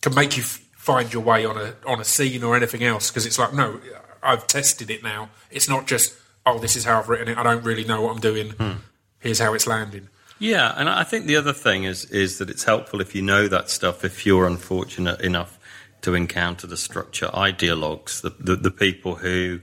[0.00, 3.10] can make you f- find your way on a on a scene or anything else
[3.10, 3.80] because it's like, no,
[4.22, 5.30] I've tested it now.
[5.50, 7.38] It's not just oh, this is how I've written it.
[7.38, 8.50] I don't really know what I'm doing.
[8.50, 8.72] Hmm.
[9.20, 10.08] Here's how it's landing.
[10.42, 13.46] Yeah, and I think the other thing is is that it's helpful if you know
[13.46, 14.04] that stuff.
[14.04, 15.56] If you're unfortunate enough
[16.00, 19.60] to encounter the structure ideologues, the the, the people who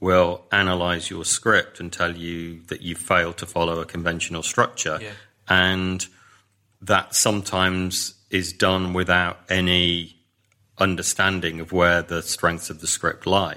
[0.00, 4.98] will analyze your script and tell you that you failed to follow a conventional structure,
[5.02, 5.10] Yeah.
[5.48, 6.06] and
[6.80, 10.16] that sometimes is done without any
[10.78, 13.56] understanding of where the strengths of the script lie.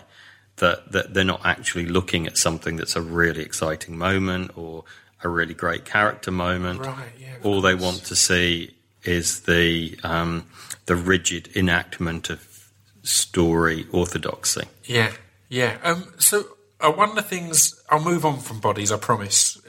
[0.57, 4.85] That, that they're not actually looking at something that's a really exciting moment or
[5.25, 6.79] a really great character moment.
[6.79, 10.45] Right, yeah, All they want to see is the um,
[10.85, 12.71] the rigid enactment of
[13.03, 14.63] story orthodoxy.
[14.85, 15.11] Yeah,
[15.49, 15.77] yeah.
[15.83, 16.45] Um, so
[16.79, 18.91] uh, one of the things I'll move on from bodies.
[18.91, 19.61] I promise.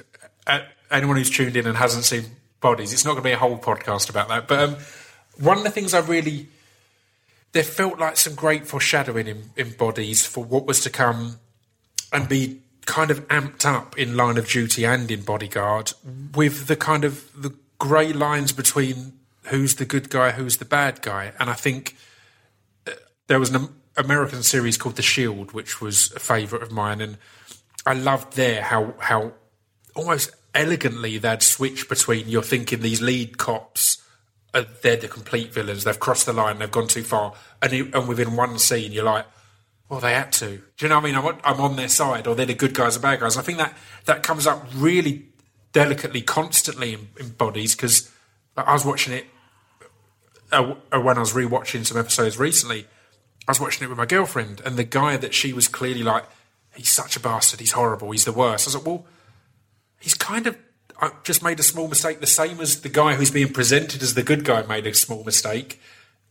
[0.47, 0.61] Uh,
[0.93, 2.25] anyone who's tuned in and hasn't seen
[2.61, 4.47] bodies, it's not going to be a whole podcast about that.
[4.47, 4.77] But um,
[5.41, 6.47] one of the things I really
[7.53, 11.39] there felt like some great foreshadowing in, in bodies for what was to come,
[12.13, 15.93] and be kind of amped up in Line of Duty and in Bodyguard
[16.35, 19.13] with the kind of the grey lines between
[19.45, 21.97] who's the good guy, who's the bad guy, and I think
[22.87, 22.93] uh,
[23.27, 27.19] there was an American series called The Shield, which was a favourite of mine, and
[27.85, 29.33] I loved there how how
[29.95, 34.03] almost elegantly they'd switch between you're thinking these lead cops
[34.83, 35.85] they're the complete villains.
[35.85, 36.59] They've crossed the line.
[36.59, 37.35] They've gone too far.
[37.61, 39.27] And, you, and within one scene, you're like,
[39.89, 40.47] well, they had to.
[40.47, 41.15] Do you know what I mean?
[41.15, 43.37] I'm on, I'm on their side, or they're the good guys or bad guys.
[43.37, 45.27] I think that that comes up really
[45.73, 48.11] delicately, constantly in, in bodies because
[48.57, 49.27] I was watching it
[50.51, 52.87] uh, uh, when I was rewatching some episodes recently.
[53.47, 56.25] I was watching it with my girlfriend, and the guy that she was clearly like,
[56.75, 57.61] he's such a bastard.
[57.61, 58.11] He's horrible.
[58.11, 58.67] He's the worst.
[58.67, 59.07] I was like, well,
[60.01, 60.59] he's kind of
[61.01, 64.15] uh, just made a small mistake, the same as the guy who's being presented as
[64.15, 65.81] the good guy made a small mistake.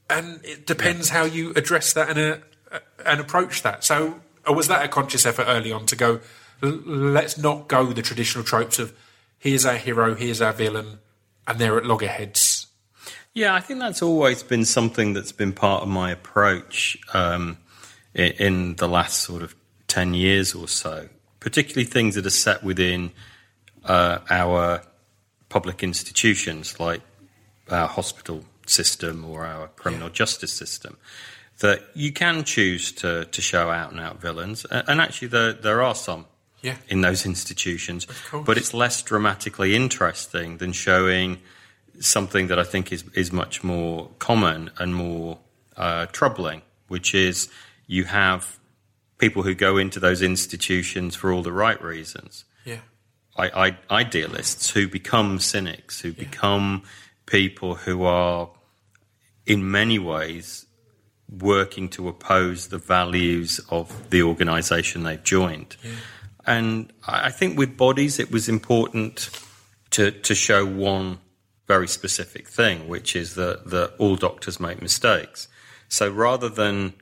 [0.10, 2.38] And it depends how you address that and, uh,
[3.06, 3.84] and approach that.
[3.84, 6.20] So, or was that a conscious effort early on to go,
[6.62, 8.94] let's not go the traditional tropes of
[9.38, 11.00] here's our hero, here's our villain,
[11.48, 12.68] and they're at loggerheads?
[13.34, 17.58] Yeah, I think that's always been something that's been part of my approach um,
[18.14, 19.54] in, the last sort of
[19.88, 21.10] 10 years or so,
[21.42, 23.12] particularly things that are set within
[23.84, 24.84] uh, our
[25.50, 27.02] public institutions like
[27.70, 30.98] our hospital system or our criminal justice system.
[31.60, 35.82] That you can choose to, to show out and out villains, and actually, there, there
[35.82, 36.26] are some
[36.62, 36.76] Yeah.
[36.90, 38.08] in those institutions,
[38.46, 41.40] but it's less dramatically interesting than showing
[42.00, 45.38] something that I think is is much more common and more
[45.78, 47.48] uh, troubling, which is
[47.88, 48.60] you have
[49.18, 52.44] people who go into those institutions for all the right reasons.
[52.66, 52.80] Yeah.
[53.38, 56.84] I, I, idealists who become cynics, who become
[57.26, 58.50] people who are,
[59.46, 60.65] in many ways,
[61.40, 65.76] working to oppose the values of the organisation they've joined.
[66.46, 69.30] And I I think with bodies, it was important
[69.92, 71.20] to, to show one
[71.68, 75.48] very specific thing, which is that, that all doctors make mistakes.
[75.88, 76.94] So rather than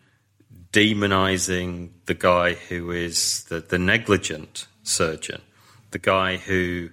[0.72, 5.41] demonizing the guy who is the, the negligent surgeon,
[5.91, 6.89] the guy who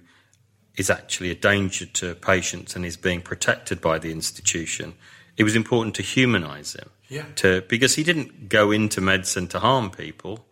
[0.77, 4.93] is actually a danger to patients and is being protected by the institution,
[5.37, 6.89] it was important to humanize him.
[7.11, 7.25] Yeah.
[7.35, 10.45] To, because he didn't go into medicine to harm people.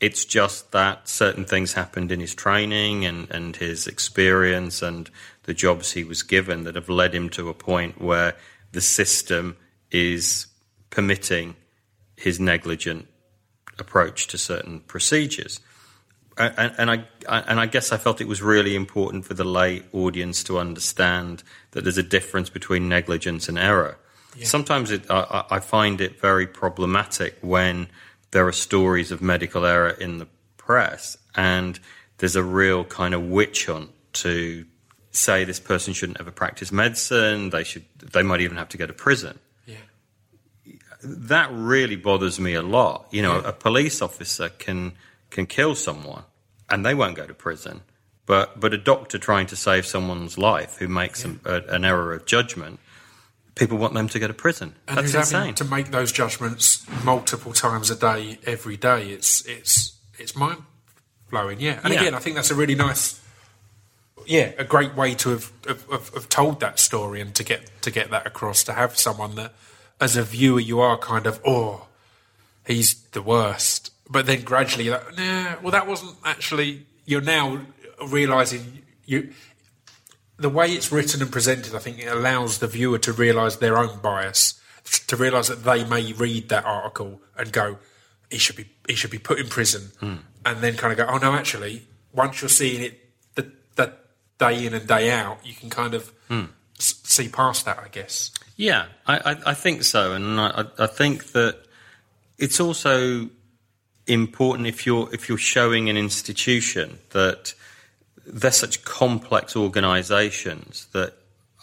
[0.00, 5.08] It's just that certain things happened in his training and, and his experience and
[5.44, 8.34] the jobs he was given that have led him to a point where
[8.72, 9.56] the system
[9.92, 10.48] is
[10.90, 11.54] permitting
[12.16, 13.06] his negligent
[13.78, 15.60] approach to certain procedures.
[16.36, 19.84] And, and I and I guess I felt it was really important for the lay
[19.92, 23.98] audience to understand that there's a difference between negligence and error.
[24.44, 27.88] Sometimes it, I, I find it very problematic when
[28.30, 31.78] there are stories of medical error in the press, and
[32.18, 34.64] there's a real kind of witch hunt to
[35.10, 37.50] say this person shouldn't ever practice medicine.
[37.50, 37.84] They should.
[37.98, 39.76] They might even have to go to prison Yeah.
[41.02, 43.06] that really bothers me a lot.
[43.10, 44.92] You know, a police officer can
[45.30, 46.24] can kill someone
[46.70, 47.82] and they won't go to prison,
[48.26, 52.14] but but a doctor trying to save someone's life who makes an, a, an error
[52.14, 52.80] of judgment,
[53.54, 54.74] people want them to go to prison.
[54.88, 55.54] And That's insane.
[55.54, 59.10] to make those judgments multiple times a day, every day.
[59.10, 60.62] It's it's it's mind
[61.30, 61.60] blowing.
[61.60, 61.80] Yeah.
[61.84, 62.00] And Yeah.
[62.00, 63.20] again, I think that's a really nice,
[64.26, 67.90] yeah, a great way to have, have, have, told that story and to get to
[67.90, 68.62] get that across.
[68.64, 69.52] To have someone that,
[70.00, 71.88] as a viewer, you are kind of oh,
[72.66, 76.86] he's the worst, but then gradually, you're like, nah, well, that wasn't actually.
[77.04, 77.60] You're now
[78.06, 79.32] realizing you
[80.42, 83.78] the way it's written and presented, I think it allows the viewer to realise their
[83.78, 84.60] own bias,
[85.06, 87.78] to realise that they may read that article and go,
[88.30, 90.16] "He should be, he should be put in prison," hmm.
[90.44, 93.00] and then kind of go, "Oh no, actually, once you're seeing it
[93.36, 94.04] the, that
[94.38, 96.46] day in and day out, you can kind of hmm.
[96.78, 100.84] s- see past that, I guess." Yeah, I, I, I think so, and I, I
[100.84, 101.58] I think that
[102.36, 103.30] it's also
[104.08, 107.54] important if you're if you're showing an institution that
[108.26, 111.14] they're such complex organisations that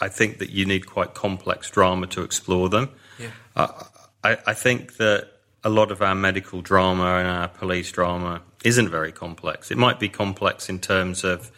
[0.01, 2.89] I think that you need quite complex drama to explore them.
[3.17, 3.31] Yeah.
[3.55, 3.83] Uh,
[4.23, 5.29] I, I think that
[5.63, 9.71] a lot of our medical drama and our police drama isn't very complex.
[9.71, 11.51] It might be complex in terms of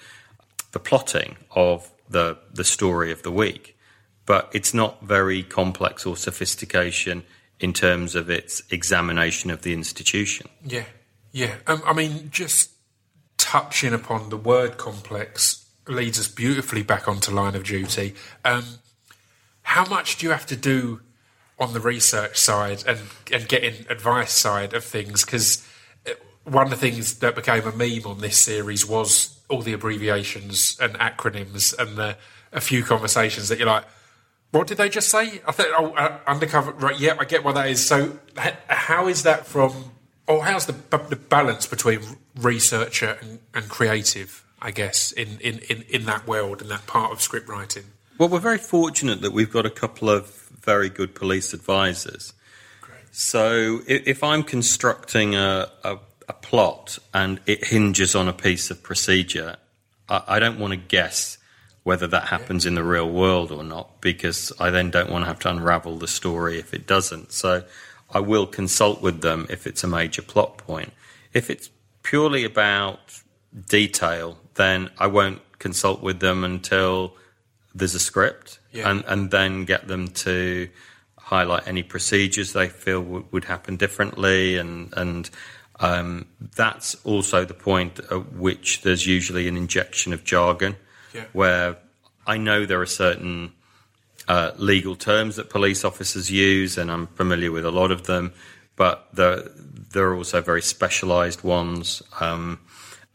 [0.71, 3.77] the plotting of the the story of the week,
[4.25, 7.23] but it's not very complex or sophistication
[7.59, 10.47] in terms of its examination of the institution.
[10.65, 10.85] Yeah,
[11.31, 11.55] yeah.
[11.67, 12.70] Um, I mean, just
[13.41, 18.13] touching upon the word complex leads us beautifully back onto line of duty.
[18.45, 18.63] Um,
[19.63, 21.01] how much do you have to do
[21.59, 22.99] on the research side and
[23.31, 25.25] and getting advice side of things?
[25.25, 25.67] Because
[26.43, 30.77] one of the things that became a meme on this series was all the abbreviations
[30.79, 32.17] and acronyms and the
[32.51, 33.85] a few conversations that you're like.
[34.51, 35.41] What did they just say?
[35.47, 36.73] I thought, oh, uh, undercover.
[36.73, 37.85] Right, yeah, I get what that is.
[37.85, 38.19] So,
[38.67, 39.91] how is that from,
[40.27, 40.75] or how's the,
[41.07, 42.01] the balance between
[42.35, 44.45] researcher and, and creative?
[44.61, 47.85] I guess, in, in, in, in that world, in that part of script writing.
[48.19, 50.29] Well, we're very fortunate that we've got a couple of
[50.61, 52.33] very good police advisors.
[52.81, 52.99] Great.
[53.11, 55.97] So if, if I'm constructing a, a,
[56.29, 59.55] a plot and it hinges on a piece of procedure,
[60.07, 61.39] I, I don't want to guess
[61.81, 65.27] whether that happens in the real world or not because I then don't want to
[65.27, 67.31] have to unravel the story if it doesn't.
[67.31, 67.63] So
[68.11, 70.93] I will consult with them if it's a major plot point.
[71.33, 71.71] If it's
[72.03, 72.99] purely about
[73.69, 77.15] detail, then I won't consult with them until
[77.75, 78.89] there's a script Yeah.
[78.89, 80.69] and, and then get them to
[81.17, 85.29] highlight any procedures they feel w- would happen differently and and
[85.79, 86.25] um,
[86.55, 90.75] that's also the point at which there's usually an injection of jargon
[91.13, 91.25] Yeah.
[91.33, 91.77] where
[92.27, 93.53] I know there are certain
[94.27, 98.31] uh, legal terms that police officers use, and I'm familiar with a lot of them,
[98.75, 99.49] but there,
[99.93, 102.01] there are also very specialised ones.
[102.19, 102.59] Um,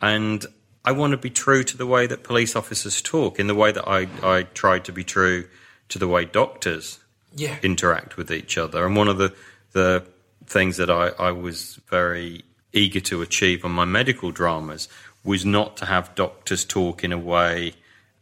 [0.01, 0.45] and
[0.85, 3.73] I want to be true to the way that police officers talk, in the way
[3.73, 5.49] that I, I try to be true
[5.89, 6.99] to the way doctors
[7.35, 7.59] Yeah.
[7.63, 8.87] interact with each other.
[8.87, 9.35] And one of the
[9.73, 10.05] the
[10.47, 14.89] things that I, I was very eager to achieve on my medical dramas
[15.25, 17.73] was not to have doctors talk in a way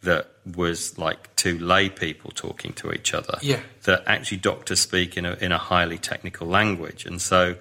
[0.03, 3.39] that was like two lay people talking to each other.
[3.43, 3.61] Yeah.
[3.85, 7.07] That actually doctors speak in a in a highly technical language.
[7.07, 7.57] And so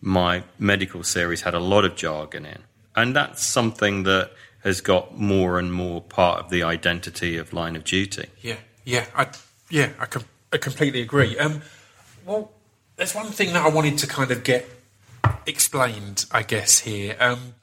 [0.00, 2.58] my medical series had a lot of jargon in.
[2.96, 4.30] And that's something that
[4.62, 8.28] has got more and more part of the identity of line of duty.
[8.40, 9.28] Yeah, yeah, I,
[9.70, 11.38] yeah, I, com- I completely agree.
[11.38, 11.62] Um,
[12.24, 12.52] well,
[12.96, 14.68] there's one thing that I wanted to kind of get
[15.46, 17.16] explained, I guess here.
[17.20, 17.54] Um,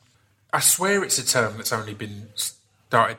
[0.54, 3.18] I swear it's a term that's only been started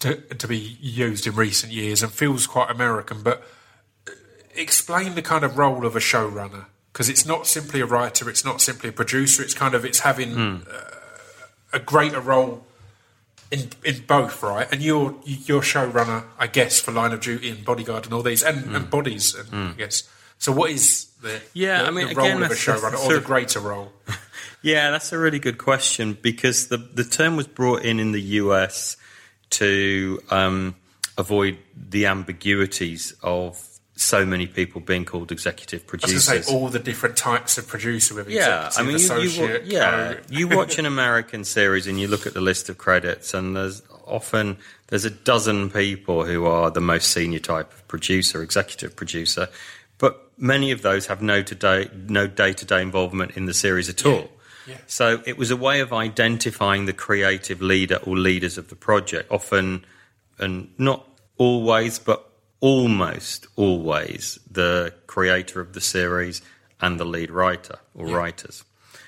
[0.00, 3.22] to be used in recent years and feels quite American.
[3.22, 3.42] But
[4.06, 4.12] uh,
[4.54, 6.66] explain the kind of role of a showrunner
[6.98, 9.40] because it's not simply a writer, it's not simply a producer.
[9.40, 10.80] It's kind of it's having uh,
[11.72, 12.66] a greater role
[13.52, 14.66] in in both, right?
[14.72, 18.42] And you're you're showrunner, I guess, for Line of Duty and Bodyguard and all these,
[18.42, 20.08] and, and Bodies, and, I guess.
[20.38, 22.82] So, what is the Yeah, the, I mean, the role again, of a that's- that's
[22.82, 23.92] showrunner, or sort the greater role?
[24.60, 28.22] Yeah, that's a really good question because the the term was brought in in the
[28.42, 28.96] US
[29.50, 30.74] to um,
[31.16, 33.56] avoid the ambiguities of
[34.00, 36.46] so many people being called executive I was producers.
[36.46, 40.20] say all the different types of producer with yeah, I mean, you, you, yeah, co-
[40.30, 43.82] you watch an American series and you look at the list of credits, and there's
[44.06, 49.48] often there's a dozen people who are the most senior type of producer, executive producer,
[49.98, 53.88] but many of those have no today no day to day involvement in the series
[53.88, 54.30] at all.
[54.68, 54.76] yeah.
[54.86, 59.30] So it was a way of identifying the creative leader or leaders of the project,
[59.30, 59.84] often
[60.38, 61.04] and not
[61.36, 62.27] always, but
[62.60, 66.42] almost always the creator of the series
[66.80, 68.64] and the lead writer or writers.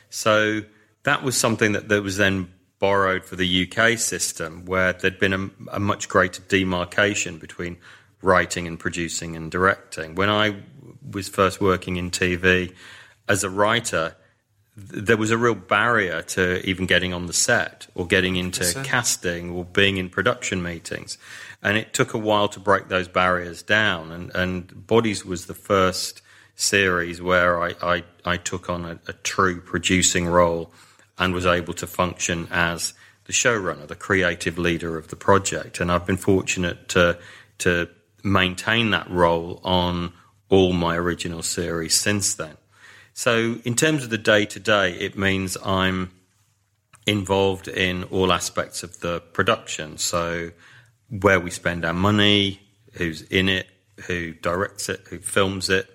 [0.09, 0.63] So
[1.05, 5.33] that was something that, that was then borrowed for the UK system, where there'd been
[5.33, 7.77] a, a much greater demarcation between
[8.23, 10.15] writing and producing and directing.
[10.15, 10.57] When I
[11.11, 12.75] was first working in TV
[13.29, 14.17] as a writer,
[14.77, 18.65] th- there was a real barrier to even getting on the set or getting into
[18.83, 21.19] casting or being in production meetings.
[21.63, 24.13] And it took a while to break those barriers down.
[24.13, 26.23] And, and Bodies was the first
[26.57, 30.73] series where I, I, I took on a, a true producing role
[31.19, 32.95] and was able to function as
[33.25, 35.81] the showrunner, the creative leader of the project.
[35.81, 37.19] And I've been fortunate to,
[37.59, 37.89] to
[38.25, 40.13] maintain that role on
[40.49, 42.57] all my original series since then.
[43.13, 46.11] So, in terms of the day to day, it means I'm
[47.07, 49.99] involved in all aspects of the production.
[49.99, 50.51] So,
[51.11, 52.61] where we spend our money,
[52.93, 53.67] who's in it,
[54.07, 55.89] who directs it, who films it,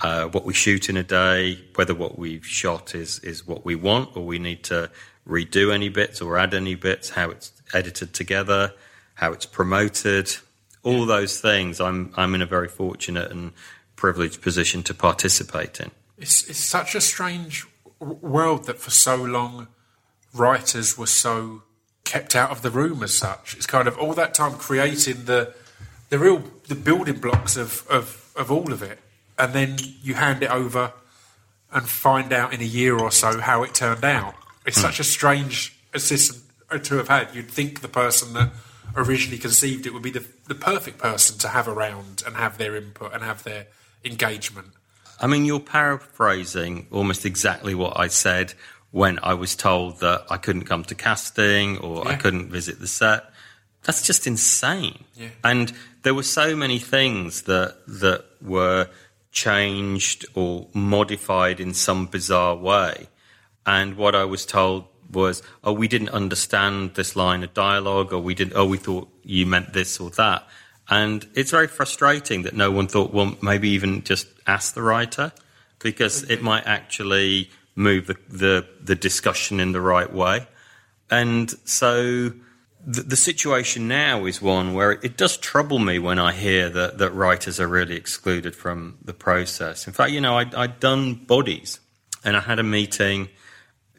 [0.00, 3.74] uh, what we shoot in a day, whether what we've shot is, is what we
[3.74, 4.90] want or we need to
[5.28, 8.72] redo any bits or add any bits, how it's edited together,
[9.14, 10.34] how it's promoted,
[10.82, 13.52] all those things I'm, I'm in a very fortunate and
[13.96, 15.90] privileged position to participate in.
[16.16, 17.66] It's it's such a strange
[17.98, 19.68] world that for so long
[20.32, 21.62] writers were so
[22.10, 23.54] kept out of the room as such.
[23.54, 25.54] It's kind of all that time creating the
[26.08, 28.98] the real the building blocks of of, of all of it,
[29.38, 30.92] and then you hand it over
[31.72, 34.34] and find out in a year or so how it turned out.
[34.66, 34.82] It's hmm.
[34.82, 36.42] such a strange system
[36.82, 37.32] to have had.
[37.32, 38.50] You'd think the person that
[38.96, 42.74] originally conceived it would be the the perfect person to have around and have their
[42.74, 43.68] input and have their
[44.04, 44.72] engagement.
[45.20, 48.54] I mean, you're paraphrasing almost exactly what I said
[48.92, 52.88] when I was told that I couldn't come to casting or I couldn't visit the
[52.88, 53.24] set.
[53.84, 55.04] That's just insane.
[55.14, 55.28] Yeah.
[55.42, 55.72] And
[56.02, 58.88] there were so many things that that were
[59.32, 63.08] changed or modified in some bizarre way.
[63.64, 68.18] And what I was told was, oh, we didn't understand this line of dialogue, or
[68.18, 70.46] we didn't, oh, we thought you meant this or that.
[70.88, 75.32] And it's very frustrating that no one thought, well, maybe even just ask the writer,
[75.78, 80.46] because it might actually move the, the, the discussion in the right way.
[81.10, 82.32] And so
[82.86, 86.68] the, the, situation now is one where it, it, does trouble me when I hear
[86.70, 89.86] that, that writers are really excluded from the process.
[89.86, 91.80] In fact, you know, I, I'd done bodies
[92.24, 93.28] and I had a meeting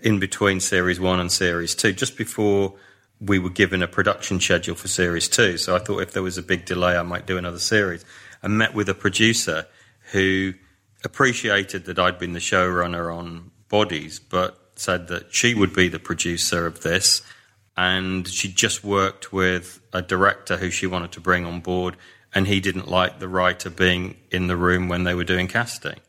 [0.01, 2.73] in between series one and series two, just before
[3.19, 5.57] we were given a production schedule for series two.
[5.57, 8.03] So I thought if there was a big delay, I might do another series.
[8.41, 9.67] I met with a producer
[10.11, 10.53] who
[11.03, 15.97] appreciated that I'd been the showrunner on Bodies, but said that she would be the
[15.97, 17.21] producer of this.
[17.77, 21.95] And she just worked with a director who she wanted to bring on board,
[22.35, 25.99] and he didn't like the writer being in the room when they were doing casting.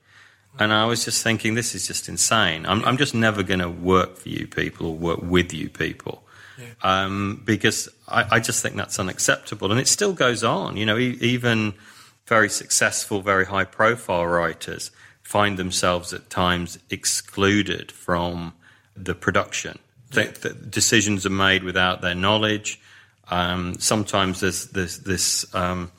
[0.59, 2.67] And I was just thinking, this is just insane.
[2.67, 6.25] I'm, I'm just never going to work for you people or work with you people.
[6.59, 6.67] Yeah.
[6.83, 9.71] Um, because I, I, just think that's unacceptable.
[9.71, 10.77] And it still goes on.
[10.77, 11.73] You know, e- even
[12.27, 14.91] very successful, very high profile writers
[15.33, 18.53] find themselves at times excluded from
[18.95, 19.79] the production.
[20.13, 20.31] Yeah.
[20.69, 22.79] decisions are made without their knowledge.
[23.31, 25.91] Um, sometimes there's, there's this um,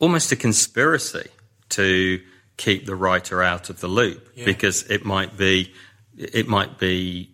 [0.00, 1.28] almost a conspiracy
[1.68, 2.20] to
[2.56, 4.44] keep the writer out of the loop yeah.
[4.44, 5.72] because it might be
[6.16, 7.30] it might be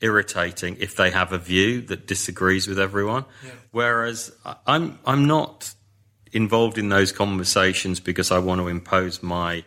[0.00, 3.24] irritating if they have a view that disagrees with everyone.
[3.42, 3.50] Yeah.
[3.70, 4.30] Whereas
[4.66, 5.74] I'm I'm not
[6.32, 9.64] involved in those conversations because I want to impose my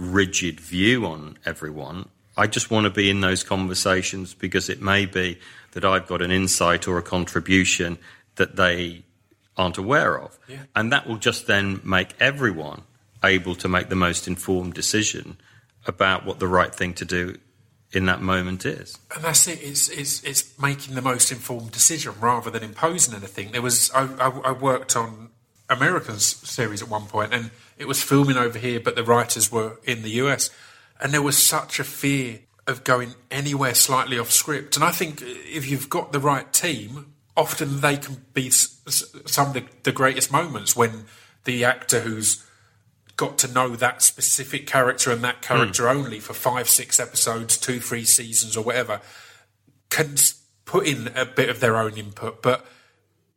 [0.00, 2.08] rigid view on everyone.
[2.36, 5.38] I just want to be in those conversations because it may be
[5.72, 7.98] that I've got an insight or a contribution
[8.36, 9.02] that they
[9.56, 10.38] aren't aware of.
[10.48, 10.62] Yeah.
[10.74, 12.82] And that will just then make everyone
[13.22, 15.36] able to make the most informed decision
[15.86, 17.36] about what the right thing to do
[17.92, 18.96] in that moment is.
[19.14, 19.60] And that's it.
[19.62, 23.52] It's, it's, it's making the most informed decision rather than imposing anything.
[23.52, 25.30] There was I, I, I worked on
[25.68, 27.50] Americans series at one point, and
[27.80, 30.50] it was filming over here, but the writers were in the US,
[31.00, 34.76] and there was such a fear of going anywhere slightly off script.
[34.76, 39.82] And I think if you've got the right team, often they can be some of
[39.82, 41.06] the, greatest moments when
[41.44, 42.44] the actor who's
[43.16, 45.94] got to know that specific character and that character mm.
[45.94, 49.00] only for five, six episodes, two, three seasons, or whatever,
[49.88, 50.16] can
[50.66, 52.42] put in a bit of their own input.
[52.42, 52.66] But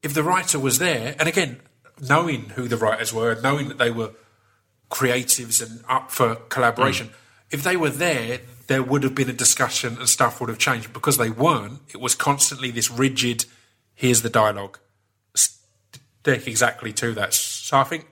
[0.02, 1.62] if the writer was there, and again,
[2.02, 4.12] knowing who the writers were, knowing that they were
[4.94, 7.14] creatives and up for collaboration, mm.
[7.50, 10.94] if they were there, there would have been a discussion and stuff would have changed.
[10.94, 13.46] Because they weren't, it was constantly this rigid,
[13.96, 14.78] here's the dialogue,
[15.34, 17.34] stick exactly to that.
[17.34, 18.06] So I think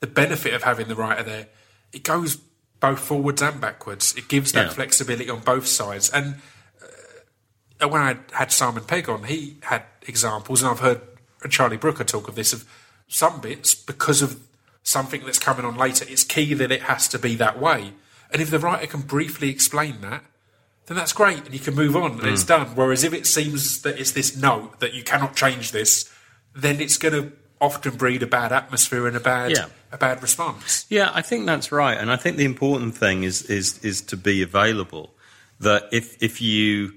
[0.00, 1.46] the benefit of having the writer there,
[1.92, 2.36] it goes
[2.78, 4.14] both forwards and backwards.
[4.14, 4.72] It gives that yeah.
[4.72, 6.10] flexibility on both sides.
[6.10, 6.36] And
[7.80, 11.00] uh, when I had Simon Pegg on, he had examples, and I've heard
[11.48, 12.68] Charlie Brooker talk of this of
[13.08, 14.40] some bits because of
[14.82, 16.04] something that's coming on later.
[16.08, 17.92] It's key that it has to be that way.
[18.30, 20.24] And if the writer can briefly explain that,
[20.86, 22.32] then that's great, and you can move on, and mm.
[22.32, 22.68] it's done.
[22.74, 26.12] Whereas if it seems that it's this note that you cannot change this,
[26.54, 29.66] then it's going to often breed a bad atmosphere and a bad yeah.
[29.92, 30.84] a bad response.
[30.88, 34.16] Yeah, I think that's right, and I think the important thing is is is to
[34.16, 35.14] be available.
[35.60, 36.94] That if if you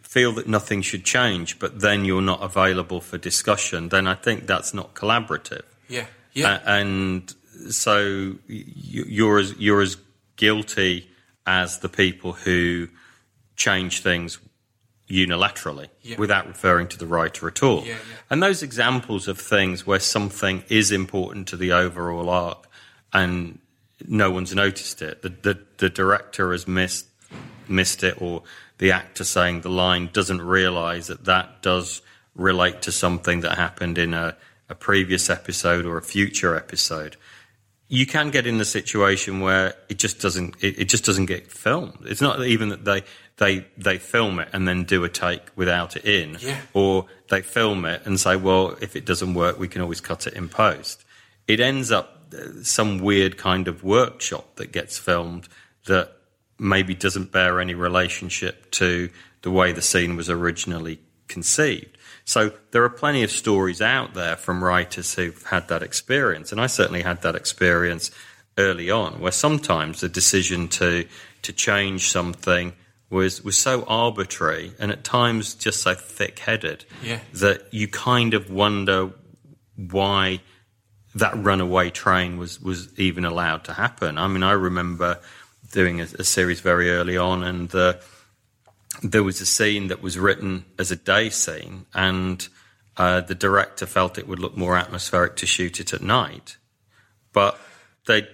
[0.00, 4.46] feel that nothing should change, but then you're not available for discussion, then I think
[4.46, 5.64] that's not collaborative.
[5.88, 6.06] Yeah,
[6.36, 7.34] yeah, and
[7.70, 9.96] so you're as you're as
[10.36, 11.10] guilty
[11.46, 12.88] as the people who
[13.56, 14.38] change things
[15.08, 16.16] unilaterally yeah.
[16.18, 17.84] without referring to the writer at all.
[17.84, 18.16] Yeah, yeah.
[18.28, 22.66] And those examples of things where something is important to the overall arc
[23.12, 23.60] and
[24.06, 27.06] no one's noticed it, the, the, the director has missed,
[27.68, 28.42] missed it, or
[28.78, 32.02] the actor saying the line doesn't realize that that does
[32.34, 34.36] relate to something that happened in a,
[34.68, 37.16] a previous episode or a future episode
[37.88, 41.50] you can get in the situation where it just doesn't it, it, just doesn't get
[41.50, 41.98] filmed.
[42.04, 43.04] It's not even that they
[43.36, 46.60] they they film it and then do a take without it in, yeah.
[46.72, 50.26] or they film it and say, well, if it doesn't work, we can always cut
[50.26, 51.04] it in post.
[51.46, 55.48] It ends up uh, some weird kind of workshop that gets filmed
[55.86, 56.12] that
[56.58, 59.10] maybe doesn't bear any relationship to
[59.42, 60.98] the way the scene was originally
[61.28, 61.95] conceived.
[62.26, 66.60] So there are plenty of stories out there from writers who've had that experience, and
[66.60, 68.10] I certainly had that experience
[68.58, 71.06] early on, where sometimes the decision to
[71.42, 72.72] to change something
[73.10, 77.20] was was so arbitrary and at times just so thick headed yeah.
[77.34, 79.12] that you kind of wonder
[79.76, 80.40] why
[81.14, 84.18] that runaway train was was even allowed to happen.
[84.18, 85.20] I mean, I remember
[85.70, 88.00] doing a, a series very early on, and the
[89.02, 92.48] there was a scene that was written as a day scene, and
[92.96, 96.56] uh, the director felt it would look more atmospheric to shoot it at night,
[97.32, 97.58] but
[98.06, 98.26] they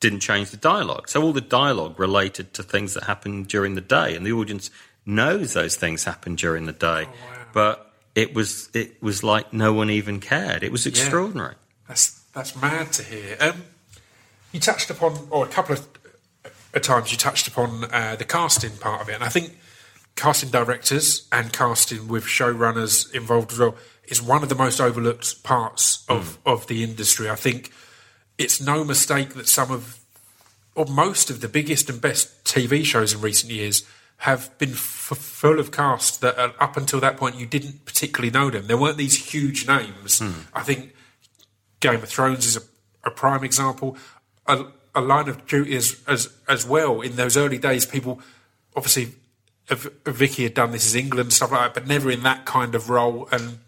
[0.00, 1.08] didn't change the dialogue.
[1.08, 4.70] So all the dialogue related to things that happened during the day, and the audience
[5.06, 7.08] knows those things happen during the day,
[7.52, 10.62] but it was it was like no one even cared.
[10.62, 11.56] It was extraordinary.
[11.88, 13.36] That's that's mad to hear.
[13.40, 13.64] Um,
[14.52, 15.88] you touched upon, or a couple of
[16.72, 19.56] at times you touched upon uh, the casting part of it, and I think
[20.16, 25.42] casting directors and casting with showrunners involved as well is one of the most overlooked
[25.42, 27.28] parts of, of the industry.
[27.28, 27.72] I think
[28.38, 29.98] it's no mistake that some of,
[30.74, 33.82] or most of the biggest and best TV shows in recent years
[34.18, 38.30] have been f- full of cast that uh, up until that point you didn't particularly
[38.30, 38.66] know them.
[38.66, 40.22] There weren't these huge names.
[40.52, 40.94] I think
[41.80, 42.60] Game of Thrones is a,
[43.04, 43.96] a prime example.
[44.46, 47.00] A, a line of duty as, as as well.
[47.00, 48.20] In those early days, people
[48.76, 49.14] obviously
[49.68, 52.74] V- Vicky had done This Is England stuff like that, but never in that kind
[52.74, 53.28] of role.
[53.32, 53.58] And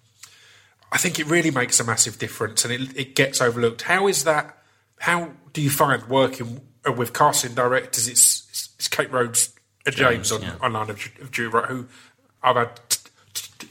[0.93, 3.83] I think it really makes a massive difference, and it, it gets overlooked.
[3.83, 4.57] How is that?
[5.01, 6.61] How do you find working
[6.97, 8.09] with casting directors?
[8.09, 9.55] It's, it's, it's Kate Rhodes,
[9.87, 11.87] uh, James, on, on line of, of Duty, right, who
[12.43, 12.81] I've had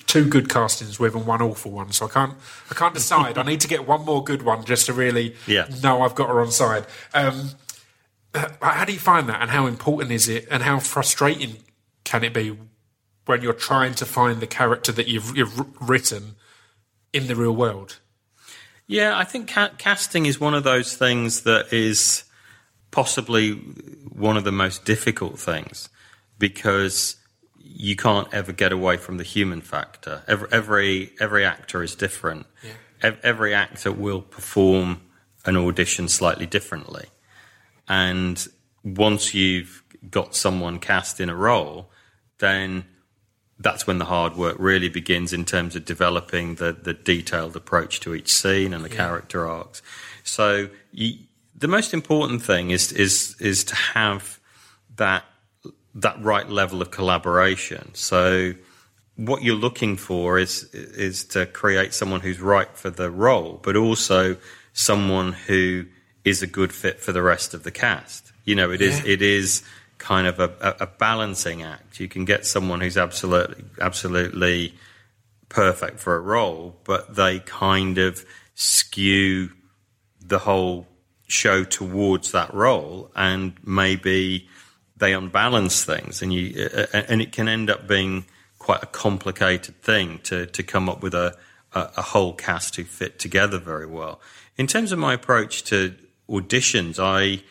[0.08, 2.34] two good castings with and one awful one, so I can't
[2.72, 3.38] I can't decide.
[3.38, 5.68] I need to get one more good one just to really Yeah.
[5.84, 6.86] know I've got her on side.
[7.14, 7.52] Um,
[8.34, 11.58] uh, how do you find that, and how important is it, and how frustrating
[12.06, 12.58] can it be
[13.26, 16.36] when you're trying to find the character that you've, you've written
[17.12, 18.00] in the real world?
[18.88, 22.24] Yeah, I think ca- casting is one of those things that is
[22.92, 25.90] possibly one of the most difficult things
[26.38, 27.18] because
[27.58, 30.22] you can't ever get away from the human factor.
[30.28, 32.46] Every every, every actor is different.
[33.02, 35.02] Ev- every actor will perform
[35.46, 37.08] an audition slightly differently,
[37.88, 38.48] and
[38.84, 41.90] once you've got someone cast in a role,
[42.40, 42.86] then
[43.60, 48.00] that's when the hard work really begins in terms of developing the, the detailed approach
[48.02, 49.82] to each scene and the character arcs.
[50.24, 51.20] So you,
[51.58, 54.40] the most important thing is is is to have
[54.98, 55.24] that
[55.94, 57.92] that right level of collaboration.
[57.94, 58.54] So
[59.16, 63.78] what you're looking for is is to create someone who's right for the role, but
[63.78, 64.36] also
[64.74, 65.86] someone who
[66.26, 68.34] is a good fit for the rest of the cast.
[68.44, 69.14] You know, it is Yeah.
[69.14, 69.64] it is
[70.06, 72.00] kind of a, a, balancing act.
[72.00, 74.76] You can get someone who's absolutely absolutely
[75.50, 79.50] perfect for a role, but they kind of skew
[80.24, 80.86] the whole
[81.28, 84.48] show towards that role, and maybe
[84.96, 88.26] they unbalance things, and you and it can end up being
[88.60, 91.36] quite a complicated thing to to come up with a,
[91.74, 94.22] a whole cast who fit together very well.
[94.56, 95.96] In terms of my approach to
[96.30, 97.42] auditions, I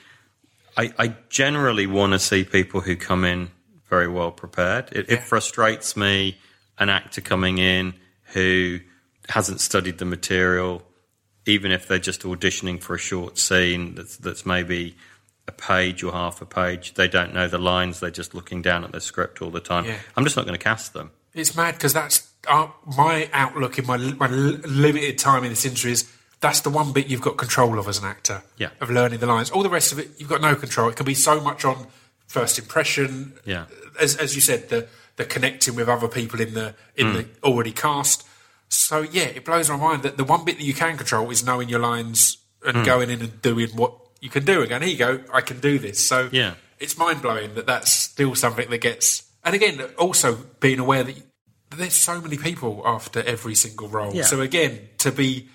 [0.77, 3.51] I, I generally want to see people who come in
[3.89, 4.91] very well prepared.
[4.93, 6.39] It, it frustrates me
[6.79, 7.95] an actor coming in
[8.33, 8.81] who
[9.29, 10.83] hasn't studied the material,
[11.47, 14.97] even if they're just auditioning for a short scene that's, that's maybe
[15.47, 16.95] a page or half a page.
[16.95, 18.01] They don't know the lines.
[18.01, 19.85] They're just looking down at the script all the time.
[19.85, 19.99] Yeah.
[20.16, 21.11] I'm just not going to cast them.
[21.35, 25.93] It's mad because that's uh, my outlook in my, my limited time in this industry
[25.93, 26.11] is
[26.45, 28.42] that's the one bit you've got control of as an actor.
[28.59, 28.68] Yeah.
[28.78, 29.51] Of learning the lines.
[29.51, 30.90] All the rest of it, you've got no control.
[30.90, 31.86] It can be so much on
[32.26, 33.32] first impression.
[33.47, 33.64] Yeah.
[33.99, 34.86] As, as you said, the
[35.16, 37.28] the connecting with other people in the in the mm.
[37.42, 38.26] already cast.
[38.68, 41.47] So yeah, it blows my mind that the one bit that you can control is
[41.47, 42.36] knowing your lines
[42.66, 42.84] and mm.
[42.84, 44.61] going in and doing what you can do.
[44.61, 46.07] And going, here you go, I can do this.
[46.07, 46.55] So Yeah.
[46.78, 49.22] it's mind blowing that that's still something that gets.
[49.45, 51.16] And again, also being aware that
[51.74, 54.14] there's so many people after every single role.
[54.14, 54.24] Yeah.
[54.24, 55.49] So again, to be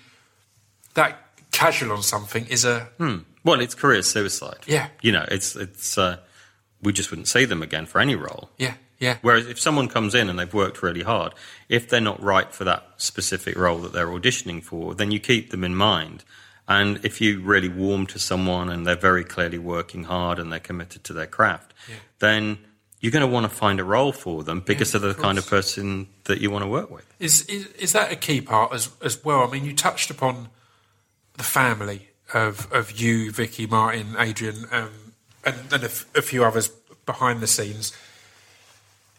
[0.94, 1.18] that
[1.52, 2.88] casual on something is a
[3.44, 4.58] Well, it's career suicide.
[4.66, 4.88] Yeah.
[5.02, 6.18] You know, it's, it's, uh,
[6.82, 8.50] we just wouldn't see them again for any role.
[8.58, 11.32] yeah, yeah, Whereas if someone comes in and they've worked really hard,
[11.68, 15.50] if they're not right for that specific role that they're auditioning for, then you keep
[15.50, 16.24] them in mind.
[16.68, 20.60] And if you really warm to someone and they're very clearly working hard and they're
[20.60, 21.74] committed to their craft,
[22.20, 22.58] then
[23.00, 25.22] you're going to want to find a role for them because Yeah, they're of the
[25.22, 27.06] kind of person that you want to work with.
[27.18, 29.42] Is, is is that a key part as as well?
[29.42, 30.48] I mean, you touched upon
[31.40, 34.90] the family of of you, Vicky, Martin, Adrian, um,
[35.42, 36.68] and, and a, f- a few others
[37.06, 37.96] behind the scenes.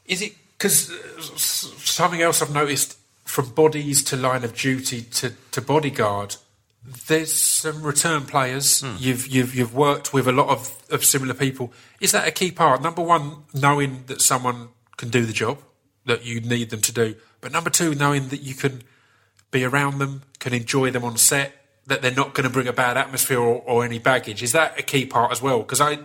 [0.05, 0.93] Is it because
[1.41, 6.35] something else I've noticed from bodies to line of duty to, to bodyguard?
[7.07, 8.83] There's some return players.
[8.99, 11.73] You've you've you've worked with a lot of, of similar people.
[11.99, 12.83] Is that a key part?
[12.83, 15.57] Number one, knowing that someone can do the job
[16.05, 17.15] that you need them to do.
[17.39, 18.83] But number two, knowing that you can
[19.49, 22.73] be around them, can enjoy them on set, that they're not going to bring a
[22.73, 24.43] bad atmosphere or, or any baggage.
[24.43, 25.59] Is that a key part as well?
[25.59, 25.97] Because I,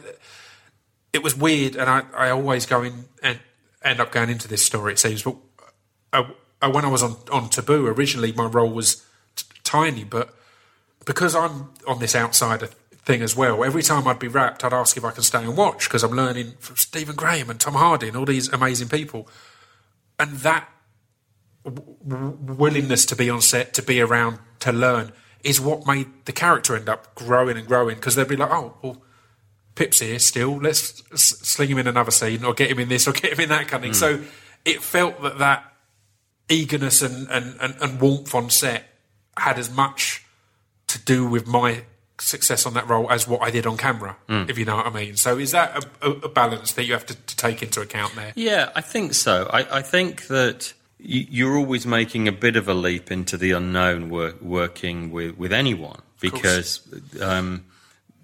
[1.13, 3.39] it was weird, and I, I always go in and
[3.83, 4.93] end up going into this story.
[4.93, 5.37] It seems, but
[6.13, 6.25] uh,
[6.63, 9.05] uh, when I was on on Taboo originally, my role was
[9.35, 10.35] t- tiny, but
[11.05, 14.97] because I'm on this outsider thing as well, every time I'd be wrapped, I'd ask
[14.97, 18.09] if I can stay and watch because I'm learning from Stephen Graham and Tom Hardy
[18.09, 19.29] and all these amazing people,
[20.19, 20.69] and that
[21.65, 25.13] willingness to be on set, to be around, to learn
[25.45, 28.75] is what made the character end up growing and growing because they'd be like, oh,
[28.83, 29.03] well,
[29.75, 30.57] Pip's here still.
[30.57, 33.41] Let's s- sling him in another scene or get him in this or get him
[33.41, 34.17] in that kind of thing.
[34.17, 34.23] Hmm.
[34.23, 34.31] So
[34.65, 35.73] it felt that that
[36.49, 38.85] eagerness and, and, and, and warmth on set
[39.37, 40.25] had as much
[40.89, 41.83] to do with my
[42.19, 44.45] success on that role as what I did on camera, hmm.
[44.49, 45.17] if you know what I mean.
[45.17, 48.33] So is that a, a, balance that you have to, to take into account there?
[48.35, 49.49] Yeah, I think so.
[49.53, 54.09] I, I think that you're always making a bit of a leap into the unknown
[54.09, 56.81] work, working with, with anyone because
[57.21, 57.67] um,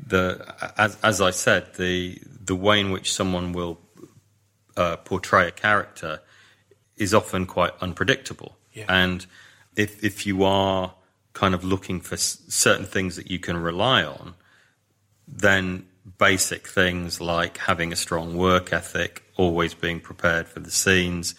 [0.06, 3.78] the as, as I said, the the way in which someone will
[4.76, 6.20] uh, portray a character
[6.96, 8.56] is often quite unpredictable.
[8.72, 8.86] Yeah.
[8.88, 9.26] And
[9.76, 10.94] if if you are
[11.32, 14.34] kind of looking for s- certain things that you can rely on,
[15.26, 15.86] then
[16.18, 21.34] basic things like having a strong work ethic, always being prepared for the scenes,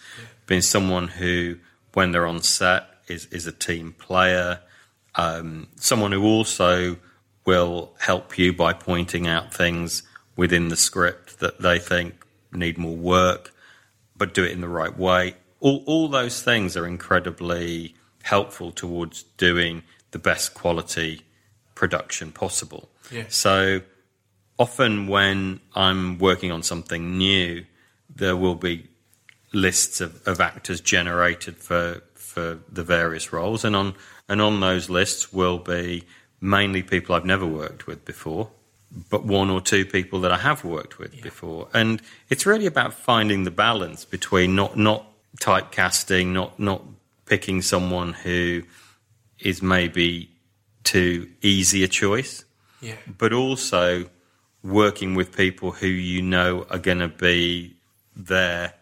[0.46, 1.56] being someone who,
[1.92, 4.60] when they're on set, is, is a team player,
[5.14, 6.96] um, someone who also
[7.44, 10.02] will help you by pointing out things
[10.36, 13.52] within the script that they think need more work,
[14.16, 15.34] but do it in the right way.
[15.60, 21.22] All, all those things are incredibly helpful towards doing the best quality
[21.74, 22.88] production possible.
[23.10, 23.24] Yeah.
[23.28, 23.82] So
[24.58, 27.66] often when I'm working on something new,
[28.14, 28.88] there will be
[29.54, 33.94] lists of, of actors generated for for the various roles, and on
[34.28, 36.04] and on those lists will be
[36.40, 38.50] mainly people I've never worked with before,
[39.10, 42.92] but one or two people that I have worked with before, and it's really about
[42.94, 45.06] finding the balance between not not
[45.40, 46.82] typecasting, not not
[47.26, 48.62] picking someone who
[49.38, 50.28] is maybe
[50.84, 52.44] too easy a choice
[52.82, 52.96] Yeah.
[53.18, 54.10] but also
[54.62, 57.74] working with people who you know are going to be
[58.14, 58.74] there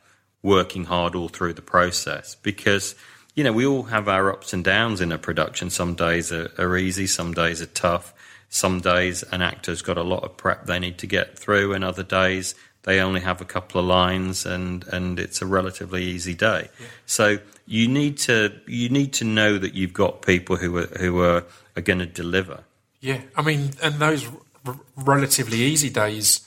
[0.43, 2.95] working hard all through the process because
[3.35, 5.71] you know we all have our ups and downs in a production.
[5.71, 8.13] Some days are, are easy some days are tough.
[8.49, 11.83] Some days an actor's got a lot of prep they need to get through and
[11.85, 16.35] other days they only have a couple of lines and and it's a relatively easy
[16.35, 16.69] day.
[17.07, 21.21] So you need to you need to know that you've got people who are who
[21.21, 21.45] are,
[21.77, 22.65] are going to deliver.
[23.01, 24.27] Yeah, I mean, and those
[24.67, 26.47] r- relatively easy days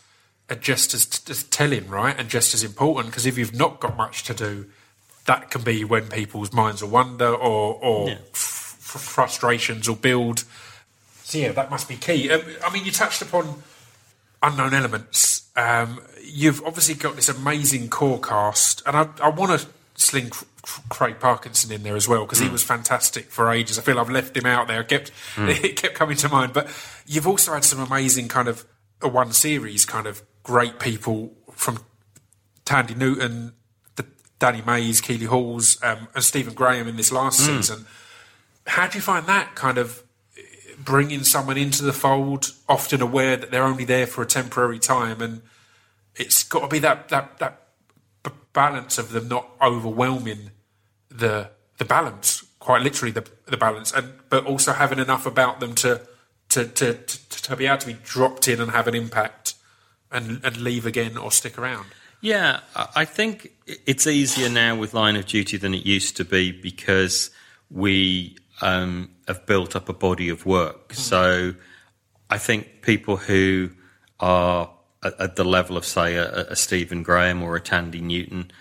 [0.50, 3.08] are just as, as telling, right, and just as important.
[3.08, 4.66] Because if you've not got much to do,
[5.26, 8.18] that can be when people's minds will wander or or Yeah.
[8.34, 10.44] f- f- frustrations will build.
[11.24, 12.30] So yeah, that must be key.
[12.32, 13.64] Um, I mean, you touched upon
[14.44, 15.50] unknown elements.
[15.56, 20.46] Um, you've obviously got this amazing core cast, and I, I want to sling Cr-
[20.62, 23.80] Cr- Craig Parkinson in there as well because he was fantastic for ages.
[23.80, 24.82] I feel I've left him out there.
[24.82, 26.68] I kept it kept coming to mind, but
[27.08, 28.64] you've also had some amazing kind of
[29.02, 31.80] a one series kind of great people from
[32.66, 33.54] Thandie Newton,
[33.98, 34.06] the
[34.40, 37.86] Danny Mays, Keeley Hawes, um, and Stephen Graham in this last season.
[38.68, 40.04] How do you find that kind of
[40.78, 45.22] bringing someone into the fold, often aware that they're only there for a temporary time,
[45.22, 45.42] and
[46.16, 47.68] it's got to be that that that
[48.24, 50.52] b- balance of them not overwhelming
[51.10, 55.74] the the balance, quite literally the the balance, and but also having enough about them
[55.76, 56.02] to
[56.50, 59.56] to to to, to be able to be dropped in and have an impact,
[60.16, 61.86] and and leave again or stick around.
[62.22, 62.62] Yeah,
[62.96, 63.52] I think
[63.86, 67.30] it's easier now with Line of Duty than it used to be because
[67.70, 70.94] we um, have built up a body of work.
[70.94, 71.54] So
[72.30, 73.70] I think people who
[74.20, 74.72] are
[75.04, 78.52] at, at the level of, say, a, a Stephen Graham or a Thandie Newton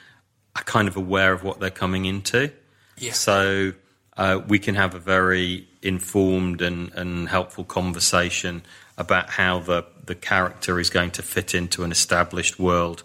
[0.56, 2.52] are kind of aware of what they're coming into.
[2.98, 3.12] Yeah.
[3.12, 3.72] So
[4.16, 8.62] uh, we can have a very informed and, and helpful conversation
[8.96, 13.02] about how the, the character is going to fit into an established world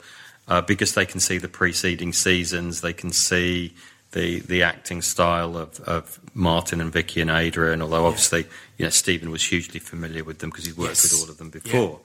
[0.47, 3.73] uh, because they can see the preceding seasons, they can see
[4.11, 8.45] the the acting style of, of Martin and Vicky and Adrian, although obviously
[8.77, 11.11] you know Stephen was hugely familiar with them because he'd worked Yes.
[11.11, 11.99] with all of them before.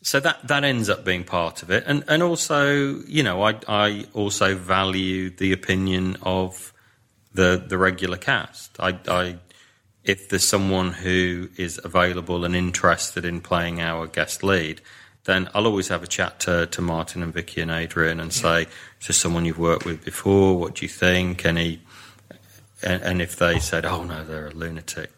[0.00, 3.56] So that that ends up being part of it, and and also you know I
[3.68, 6.72] I also value the opinion of
[7.34, 8.80] the the regular cast.
[8.80, 9.36] I, I
[10.04, 14.80] if there's someone who is available and interested in playing our guest lead,
[15.24, 18.66] then I'll always have a chat to, to Martin and Vicky and Adrian and say,
[19.00, 20.58] "Is this someone you've worked with before?
[20.58, 21.80] What do you think?" Any
[22.82, 25.10] and, and if they said, "Oh no, they're a lunatic,"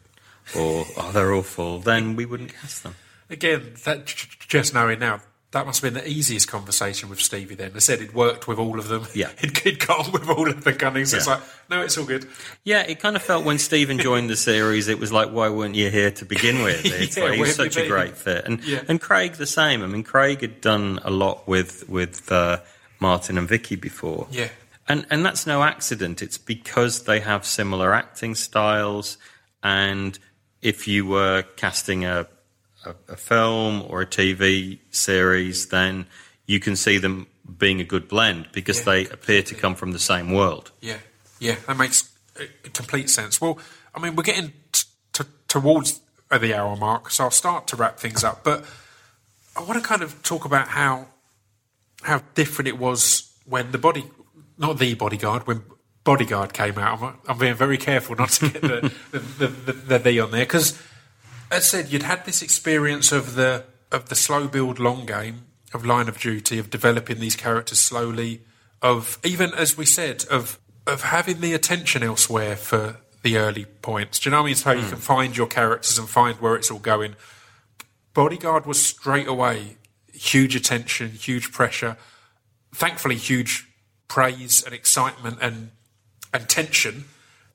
[0.57, 2.95] or "Oh, they're awful," then we wouldn't cast them.
[3.29, 5.21] Again, that just knowing now
[5.53, 7.73] that must have been the easiest conversation with Stevie then.
[7.73, 9.07] They said he'd worked with all of them.
[9.15, 9.31] Yeah.
[9.41, 11.15] He'd, he'd got on with all of the Gunnings.
[11.15, 11.41] It's like,
[11.71, 12.27] no, it's all good.
[12.65, 15.75] Yeah, it kind of felt when Stephen joined the series, it was like, why weren't
[15.77, 16.85] you here to begin with?
[16.85, 18.83] It's Yeah, like, he was such a great fit, and Yeah.
[18.89, 19.83] and Craig the same.
[19.83, 22.59] I mean, Craig had done a lot with with uh,
[23.01, 24.27] Martin and Vicky before.
[24.31, 24.49] Yeah.
[24.89, 26.23] and and that's no accident.
[26.23, 29.17] It's because they have similar acting styles,
[29.63, 30.19] and
[30.61, 32.27] if you were casting a
[32.87, 36.07] a, a film or a TV series, then
[36.47, 37.27] you can see them
[37.59, 40.71] being a good blend because Yeah, they appear to come from the same world.
[40.81, 40.99] Yeah,
[41.39, 42.11] yeah, that makes
[42.41, 43.41] uh, complete sense.
[43.41, 43.59] Well,
[43.95, 47.99] I mean, we're getting t- t- towards the hour mark, so I'll start to wrap
[47.99, 48.43] things up.
[48.45, 48.65] But
[49.57, 51.09] I want to kind of talk about how
[52.03, 54.05] how different it was when the body,
[54.59, 55.63] not the bodyguard, when
[56.05, 57.03] bodyguard came out.
[57.03, 60.31] I'm, I'm being very careful not to get the the, the, the, the the on
[60.31, 60.81] there because,
[61.51, 65.47] as I said, you'd had this experience of the of the slow build, long game
[65.73, 68.43] of Line of Duty, of developing these characters slowly,
[68.83, 74.19] of even as we said, of of having the attention elsewhere for the early points.
[74.19, 74.55] Do you know what I mean?
[74.57, 74.89] So you hmm.
[74.91, 77.17] can find your characters and find where it's all going.
[78.15, 79.77] Bodyguard was straight away
[80.17, 81.97] huge attention, huge pressure.
[82.75, 83.69] Thankfully, huge
[84.09, 85.71] praise and excitement and
[86.33, 87.05] and tension.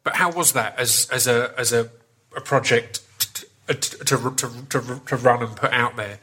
[0.03, 1.89] But how was that as as a as a,
[2.35, 3.01] a project
[3.73, 4.35] to, to,
[4.69, 6.19] to, to run and put out there?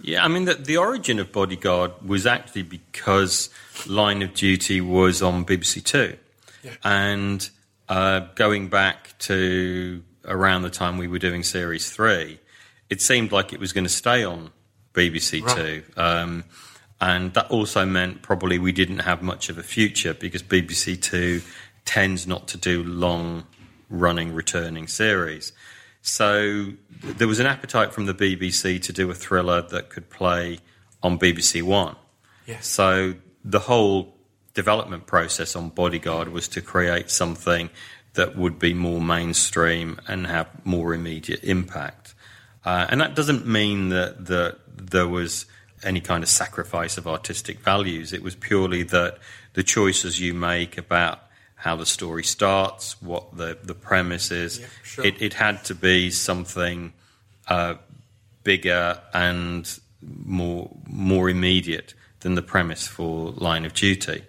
[0.00, 3.50] Yeah, I mean, the, the origin of Bodyguard was actually because
[3.86, 6.16] Line of Duty was on BBC Two.
[6.62, 6.72] Yeah.
[6.82, 7.48] And
[7.88, 12.38] uh, going back to around the time we were doing Series 3,
[12.90, 14.50] it seemed like it was going to stay on
[14.94, 15.56] BBC Right.
[15.56, 15.82] Two.
[15.96, 16.44] Um,
[17.00, 21.42] and that also meant probably we didn't have much of a future because BBC Two
[21.84, 23.44] tends not to do long
[23.90, 25.52] running returning series.
[26.02, 26.72] So
[27.02, 30.58] there was an appetite from the BBC to do a thriller that could play
[31.02, 31.96] on BBC One.
[32.46, 32.66] Yes.
[32.66, 34.16] So the whole
[34.54, 37.70] development process on Bodyguard was to create something
[38.14, 42.14] that would be more mainstream and have more immediate impact.
[42.64, 45.46] Uh, and that doesn't mean that, that there was
[45.82, 48.12] any kind of sacrifice of artistic values.
[48.12, 49.18] It was purely that
[49.54, 51.20] the choices you make about
[51.62, 55.06] how the story starts, what the, the premise is, Yeah, sure.
[55.06, 56.92] it, it had to be something
[57.46, 57.74] uh,
[58.42, 59.78] bigger and
[60.24, 64.24] more more immediate than the premise for Line of Duty.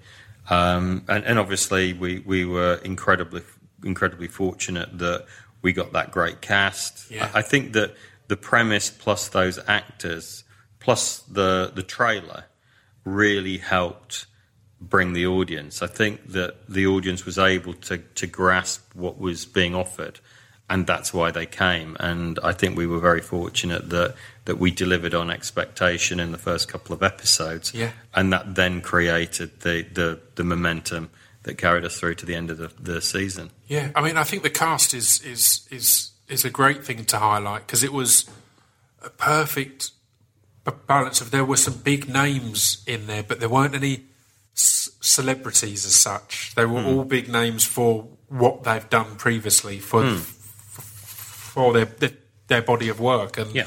[0.48, 3.42] Um, and, and obviously, we, we were incredibly
[3.84, 5.26] incredibly fortunate that
[5.64, 7.10] we got that great cast.
[7.10, 7.32] Yeah.
[7.34, 7.96] I, I think that
[8.28, 10.44] the premise plus those actors
[10.80, 12.44] plus the the trailer
[13.06, 14.28] really helped
[14.90, 15.82] bring the audience.
[15.82, 20.20] I think that the audience was able to, to grasp what was being offered,
[20.70, 21.96] and that's why they came.
[22.00, 24.16] And I think we were very fortunate that,
[24.46, 27.92] that we delivered on expectation in the first couple of episodes, Yeah.
[28.14, 31.10] and that then created the, the, the momentum
[31.44, 33.52] that carried us through to the end of the, the season.
[33.68, 37.18] Yeah, I mean, I think the cast is is is is a great thing to
[37.20, 38.26] highlight because it was
[39.04, 39.92] a perfect
[40.88, 44.06] balance of there were some big names in there, but there weren't any
[44.54, 46.54] c- celebrities as such.
[46.56, 46.88] They were Hmm.
[46.88, 50.16] all big names for what they've done previously for Hmm.
[50.18, 50.39] f-
[51.54, 52.12] for their, their
[52.47, 53.66] their body of work, and Yeah.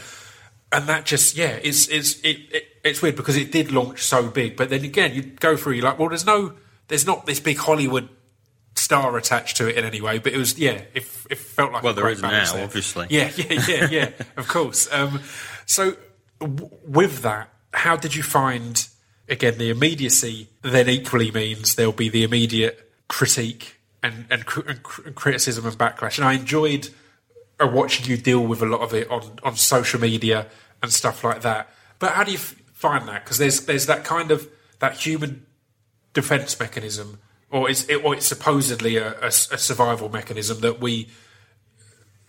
[0.72, 4.28] and that just yeah, it's it's it, it, it's weird because it did launch so
[4.28, 6.52] big, but then again, you go through, you're like, well, there's no,
[6.88, 8.08] there's not this big Hollywood
[8.74, 11.82] star attached to it in any way, but it was yeah, it, it felt like
[11.82, 12.64] Well, there is now, there.
[12.64, 13.06] obviously.
[13.10, 14.86] Yeah, yeah, yeah, yeah, of course.
[14.92, 15.20] Um,
[15.64, 15.96] so
[16.40, 18.86] w- with that, how did you find
[19.28, 20.48] again the immediacy?
[20.62, 26.26] Then equally means there'll be the immediate critique and and, and, criticism and backlash, and
[26.26, 26.90] I enjoyed
[27.60, 30.46] uh, watching you deal with a lot of it on, on social media
[30.82, 31.68] and stuff like that.
[31.98, 33.24] But how do you find that?
[33.24, 34.48] Because there's there's that kind of
[34.78, 35.46] that human
[36.12, 37.18] defense mechanism,
[37.50, 41.08] or it's it, or it's supposedly a survival mechanism that we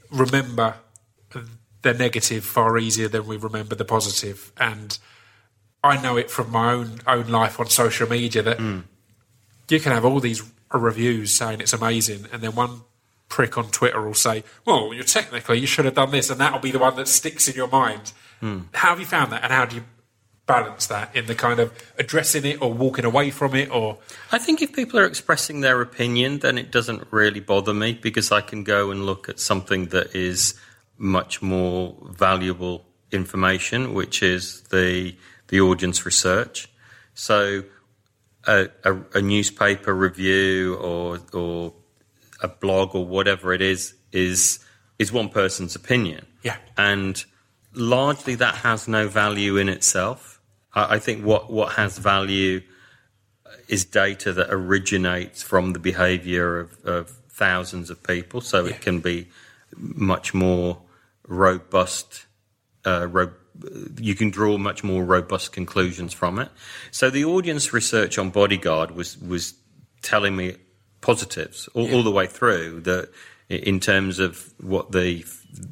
[0.09, 0.75] remember
[1.81, 4.51] the negative far easier than we remember the positive.
[4.57, 4.97] And
[5.83, 8.83] I know it from my own own life on social media that mm.
[9.69, 12.81] you can have all these reviews saying it's amazing, and then one
[13.29, 16.59] prick on Twitter will say, "Well, you're technically you should have done this," and that'll
[16.59, 18.11] be the one that sticks in your mind.
[18.41, 18.65] Mm.
[18.73, 19.83] How have you found that, and how do you
[20.45, 23.99] balance that in the kind of addressing it or walking away from it, or?
[24.31, 28.31] I think if people are expressing their opinion, then it doesn't really bother me because
[28.31, 30.59] I can go and look at something that is
[30.97, 35.15] much more valuable information, which is the
[35.47, 36.67] the audience research.
[37.13, 37.63] So,
[38.45, 41.73] a, a, a newspaper review or or
[42.41, 44.59] a blog or whatever it is is
[44.99, 46.25] is one person's opinion.
[46.43, 46.57] Yeah.
[46.77, 47.23] and
[47.73, 50.39] largely that has no value in itself.
[50.73, 52.61] I, I think what, what has value
[53.67, 58.39] is data that originates from the behavior of, of thousands of people.
[58.41, 58.71] So Yeah.
[58.75, 59.27] it can be
[59.75, 60.79] much more
[61.27, 62.25] robust.
[62.85, 63.33] Uh, ro-
[63.99, 66.49] you can draw much more robust conclusions from it.
[66.91, 69.53] So the audience research on Bodyguard was was
[70.01, 70.55] telling me
[71.01, 72.81] positives all, all the way through.
[72.81, 73.09] That
[73.49, 75.25] in terms of what the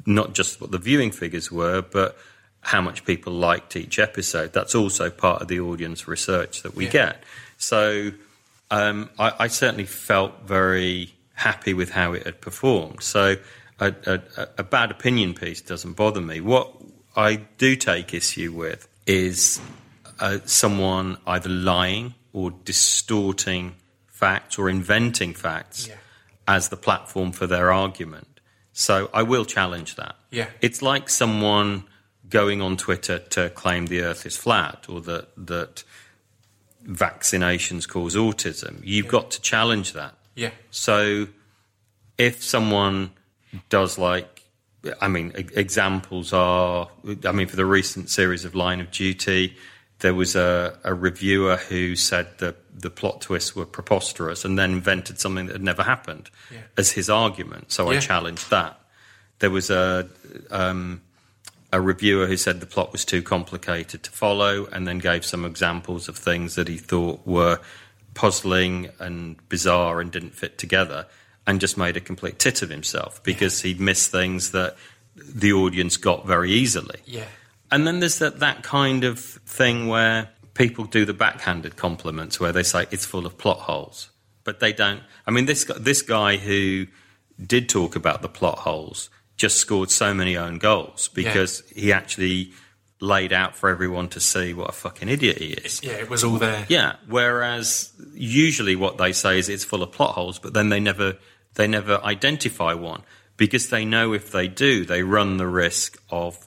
[0.06, 2.16] not just what the viewing figures were, but
[2.60, 4.52] how much people liked each episode.
[4.52, 6.90] That's also part of the audience research that we Yeah.
[6.90, 7.22] get.
[7.58, 8.10] So
[8.72, 13.02] um, I, I certainly felt very happy with how it had performed.
[13.04, 13.36] So
[13.78, 14.20] a, a,
[14.58, 16.40] a bad opinion piece doesn't bother me.
[16.40, 16.75] What
[17.16, 19.60] I do take issue with is
[20.20, 23.74] uh, someone either lying or distorting
[24.08, 25.94] facts or inventing facts Yeah.
[26.46, 28.40] as the platform for their argument.
[28.72, 30.16] So I will challenge that.
[30.30, 30.48] Yeah.
[30.60, 31.84] It's like someone
[32.28, 35.84] going on Twitter to claim the earth is flat or that, that
[36.86, 38.80] vaccinations cause autism.
[38.84, 40.14] You've got to challenge that.
[40.34, 40.50] Yeah.
[40.70, 41.28] So
[42.18, 43.10] if someone
[43.68, 44.35] does like,
[45.00, 46.88] I mean, examples are,
[47.24, 49.56] I mean, for the recent series of Line of Duty,
[50.00, 54.72] there was a, a reviewer who said that the plot twists were preposterous and then
[54.72, 56.58] invented something that had never happened Yeah.
[56.76, 57.72] as his argument.
[57.72, 58.78] So I challenged that.
[59.38, 60.08] There was a,
[60.50, 61.00] um,
[61.72, 65.44] a reviewer who said the plot was too complicated to follow and then gave some
[65.44, 67.58] examples of things that he thought were
[68.14, 71.06] puzzling and bizarre and didn't fit together
[71.46, 74.76] and just made a complete tit of himself because he'd missed things that
[75.14, 77.00] the audience got very easily.
[77.04, 77.24] Yeah.
[77.70, 82.52] And then there's that, that kind of thing where people do the backhanded compliments where
[82.52, 84.10] they say it's full of plot holes.
[84.44, 85.02] But they don't.
[85.26, 86.86] I mean, this, this guy who
[87.44, 92.52] did talk about the plot holes just scored so many own goals because he actually
[93.00, 95.82] laid out for everyone to see what a fucking idiot he is.
[95.82, 96.64] Yeah, it was all there.
[96.68, 96.96] Yeah.
[97.08, 101.16] Whereas usually what they say is it's full of plot holes, but then they never
[101.56, 103.02] they never identify one
[103.36, 106.46] because they know if they do, they run the risk of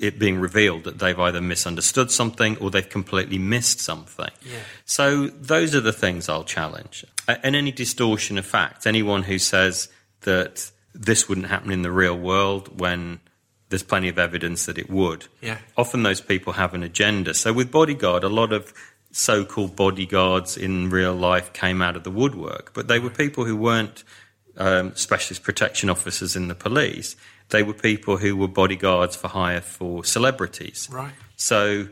[0.00, 4.30] it being revealed that they've either misunderstood something or they've completely missed something.
[4.42, 4.58] Yeah.
[4.84, 7.04] So those are the things I'll challenge.
[7.26, 9.88] And any distortion of fact, anyone who says
[10.22, 13.20] that this wouldn't happen in the real world when
[13.68, 15.26] there's plenty of evidence that it would.
[15.42, 15.58] Yeah.
[15.76, 17.34] Often those people have an agenda.
[17.34, 18.72] So with Bodyguard, a lot of
[19.10, 23.56] so-called bodyguards in real life came out of the woodwork, but they were people who
[23.56, 24.04] weren't
[24.58, 27.16] um, specialist protection officers in the police.
[27.50, 30.88] They were people who were bodyguards for hire for celebrities.
[30.90, 31.12] Right.
[31.36, 31.88] So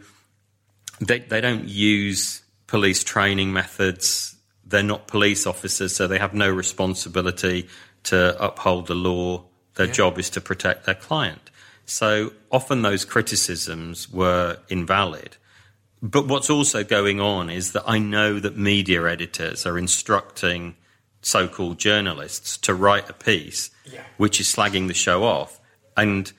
[1.01, 4.37] they they don't use police training methods.
[4.65, 7.69] They're not police officers, so they have no responsibility
[8.05, 9.45] to uphold the law.
[9.77, 9.93] Their Yeah.
[9.93, 11.51] job is to protect their client.
[11.85, 15.37] So often those criticisms were invalid.
[16.03, 20.77] But what's also going on is that I know that media editors are instructing
[21.27, 24.03] so called journalists to write a piece Yeah.
[24.17, 25.59] which is slagging the show off
[25.97, 26.33] and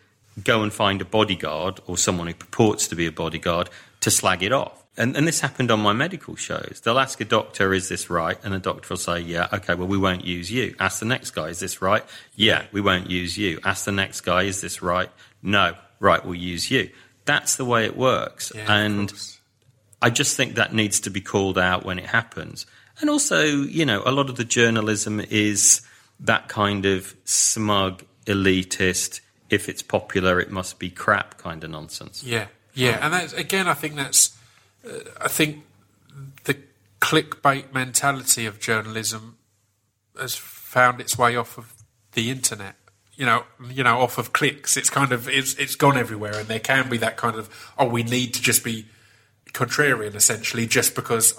[0.44, 3.70] go and find a bodyguard or someone who purports to be a bodyguard
[4.02, 4.84] to slag it off.
[4.96, 6.82] And, and this happened on my medical shows.
[6.84, 8.38] They'll ask a doctor, is this right?
[8.44, 10.74] And the doctor will say, yeah, okay, well, we won't use you.
[10.80, 12.04] Ask the next guy, is this right?
[12.36, 13.60] Yeah, we won't use you.
[13.64, 15.10] Ask the next guy, is this right?
[15.44, 16.90] No, right, we'll use you.
[17.26, 18.52] That's the way it works.
[18.56, 19.12] Yeah, and.
[20.00, 22.68] I just think that needs to be called out when it happens.
[23.00, 25.82] And also, you know, a lot of the journalism is
[26.20, 32.24] that kind of smug, elitist, if it's popular, it must be crap kind of nonsense.
[32.24, 33.68] Yeah, yeah, and that's again.
[33.68, 34.38] I think that's.
[34.86, 35.64] Uh, I think
[36.44, 36.58] the
[37.00, 39.38] clickbait mentality of journalism
[40.20, 41.74] has found its way off of
[42.14, 42.76] the internet.
[43.16, 44.76] You know, you know, off of clicks.
[44.76, 47.88] It's kind of it's it's gone everywhere, and there can be that kind of oh,
[47.88, 48.86] we need to just be
[49.54, 51.34] contrarian essentially, just because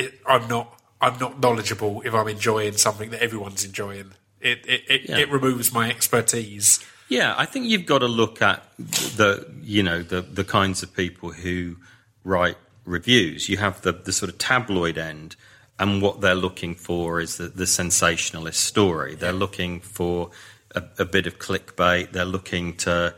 [0.00, 0.66] it, I'm not
[1.00, 4.12] I'm not knowledgeable if I'm enjoying something that everyone's enjoying.
[4.40, 5.18] It it it, Yeah.
[5.18, 6.80] it removes my expertise.
[7.08, 10.94] Yeah, I think you've got to look at the you know the the kinds of
[10.94, 11.76] people who
[12.24, 13.48] write reviews.
[13.48, 15.36] You have the the sort of tabloid end,
[15.78, 19.14] and what they're looking for is the, the sensationalist story.
[19.16, 20.30] They're looking for
[20.74, 22.12] a, a bit of clickbait.
[22.12, 23.14] They're looking to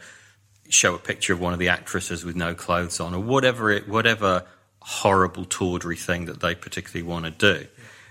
[0.68, 3.88] show a picture of one of the actresses with no clothes on, or whatever it
[3.88, 4.44] whatever
[4.84, 7.66] horrible tawdry thing that they particularly want to do.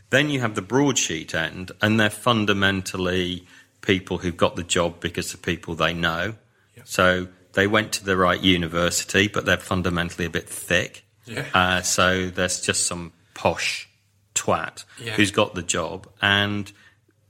[0.09, 3.45] Then you have the broadsheet end, and they're fundamentally
[3.81, 6.35] people who've got the job because of people they know.
[6.83, 11.05] So they went to the right university, but they're fundamentally a bit thick.
[11.25, 11.45] Yeah.
[11.53, 13.87] Uh, so there's just some posh
[14.33, 15.13] twat Yeah.
[15.13, 16.71] who's got the job, and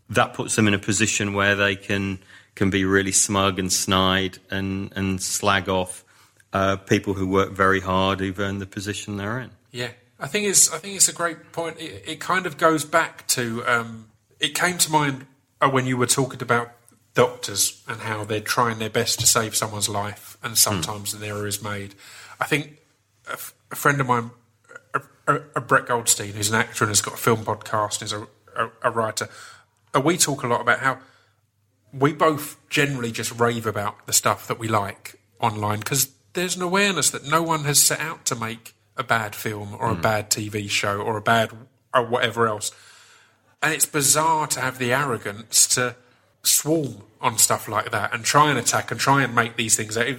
[0.10, 2.20] that puts them in a position where they can
[2.56, 6.01] can be really smug and snide and and slag off
[6.54, 9.52] uh, people who work very hard who've earned the position they're in.
[9.72, 11.80] Yeah, I think it's I think it's a great point.
[11.80, 15.26] It, it kind of goes back to um, it came to mind
[15.62, 16.72] uh, when you were talking about
[17.14, 21.48] doctors and how they're trying their best to save someone's life, and sometimes an error
[21.48, 21.96] is made.
[22.40, 22.78] I think
[23.28, 24.32] a, f- a friend of mine,
[24.94, 28.04] a, a, a Brett Goldstein, who's an actor and has got a film podcast, and
[28.04, 29.30] is a, a, a writer.
[29.94, 31.00] Uh, we talk a lot about how
[31.94, 36.62] we both generally just rave about the stuff that we like online because there's an
[36.62, 40.02] awareness that no one has set out to make a bad film or a hmm.
[40.02, 41.52] bad TV show or a bad
[41.94, 42.72] or whatever else.
[43.62, 45.96] And it's bizarre to have the arrogance to
[46.44, 49.96] swarm on stuff like that and try and attack and try and make these things.
[49.98, 50.18] It,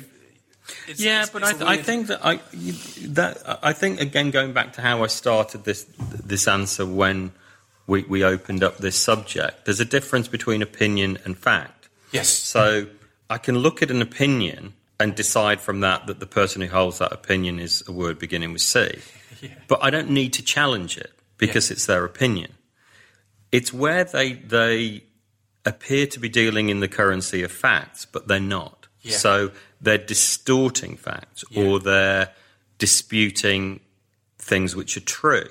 [0.86, 3.72] it's, Yeah, it's- but it's I, a I weird- think that I you- that I
[3.72, 7.32] think again going back to how I started this this answer when
[7.88, 9.64] we, we opened up this subject.
[9.64, 11.88] There's a difference between opinion and fact.
[12.12, 12.86] yes, So
[13.28, 16.98] I can look at an opinion and decide from that that the person who holds
[16.98, 18.98] that opinion is a word beginning with C.
[19.66, 22.53] But I don't need to challenge it because it's their opinion.
[23.50, 25.03] It's where they they
[25.64, 28.86] appear to be dealing in the currency of facts, but they're not.
[29.00, 29.16] Yeah.
[29.16, 29.50] So
[29.80, 32.30] they're distorting facts or they're
[32.78, 33.80] disputing
[34.38, 35.48] things which are true.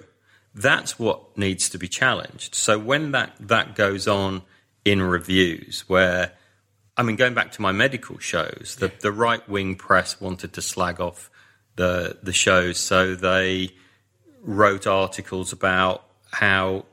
[0.54, 2.56] That's what needs to be challenged.
[2.56, 4.42] So when that, that goes on
[4.84, 6.34] in reviews, where,
[6.98, 10.62] I mean, going back to my medical shows, the, the right wing press wanted to
[10.62, 11.30] slag off
[11.76, 13.72] the, the shows, so they
[14.44, 16.86] wrote articles about how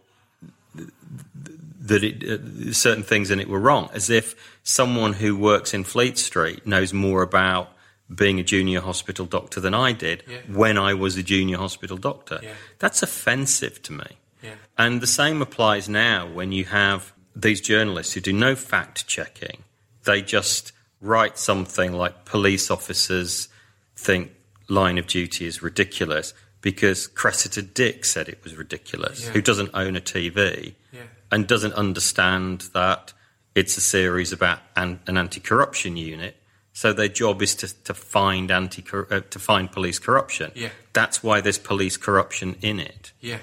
[1.80, 5.84] that it, uh, certain things in it were wrong, as if someone who works in
[5.84, 7.72] Fleet Street knows more about
[8.14, 10.38] being a junior hospital doctor than I did Yeah.
[10.48, 12.40] when I was a junior hospital doctor.
[12.42, 12.54] Yeah.
[12.78, 14.06] That's offensive to me.
[14.42, 14.54] Yeah.
[14.78, 19.64] And the same applies now when you have these journalists who do no fact checking.
[20.08, 23.48] They just write something like police officers
[23.94, 24.32] think
[24.68, 26.32] line of duty is ridiculous
[26.62, 29.30] because Cressida Dick said it was ridiculous, Yeah.
[29.32, 31.02] who doesn't own a TV Yeah.
[31.30, 33.12] and doesn't understand that
[33.54, 36.36] it's a series about an, an anti-corruption unit.
[36.72, 40.52] So their job is to, to find anti uh, to find police corruption.
[40.54, 40.70] Yeah.
[40.94, 43.12] That's why there's police corruption in it.
[43.20, 43.38] yeah,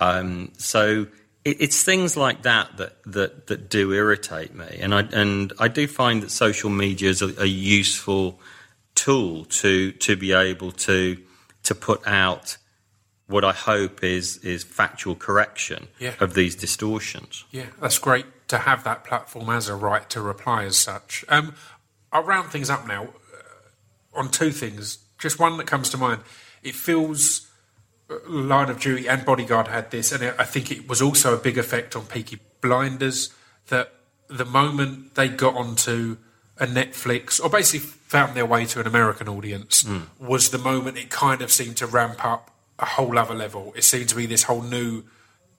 [0.00, 1.06] Um, so
[1.44, 5.86] it's things like that, that that that do irritate me, and I and I do
[5.86, 8.38] find that social media is a, a useful
[8.94, 11.16] tool to to be able to
[11.62, 12.56] to put out
[13.26, 16.14] what I hope is is factual correction Yeah.
[16.20, 17.44] of these distortions.
[17.50, 21.24] Yeah, that's great to have that platform as a right to reply as such.
[21.28, 21.54] Um,
[22.12, 24.98] I'll round things up now uh, on two things.
[25.18, 26.22] Just one that comes to mind.
[26.62, 27.46] It feels
[28.26, 31.58] Line of Duty and Bodyguard had this, and I think it was also a big
[31.58, 33.32] effect on Peaky Blinders.
[33.68, 33.92] That
[34.28, 36.16] the moment they got onto
[36.58, 40.00] a Netflix, or basically found their way to an American audience, hmm.
[40.18, 43.72] was the moment it kind of seemed to ramp up a whole other level.
[43.76, 45.04] It seemed to be this whole new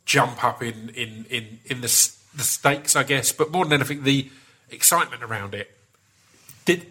[0.06, 4.04] jump up in in in in the the stakes, I guess, but more than anything,
[4.04, 4.30] the
[4.70, 5.72] excitement around it.
[6.66, 6.86] Did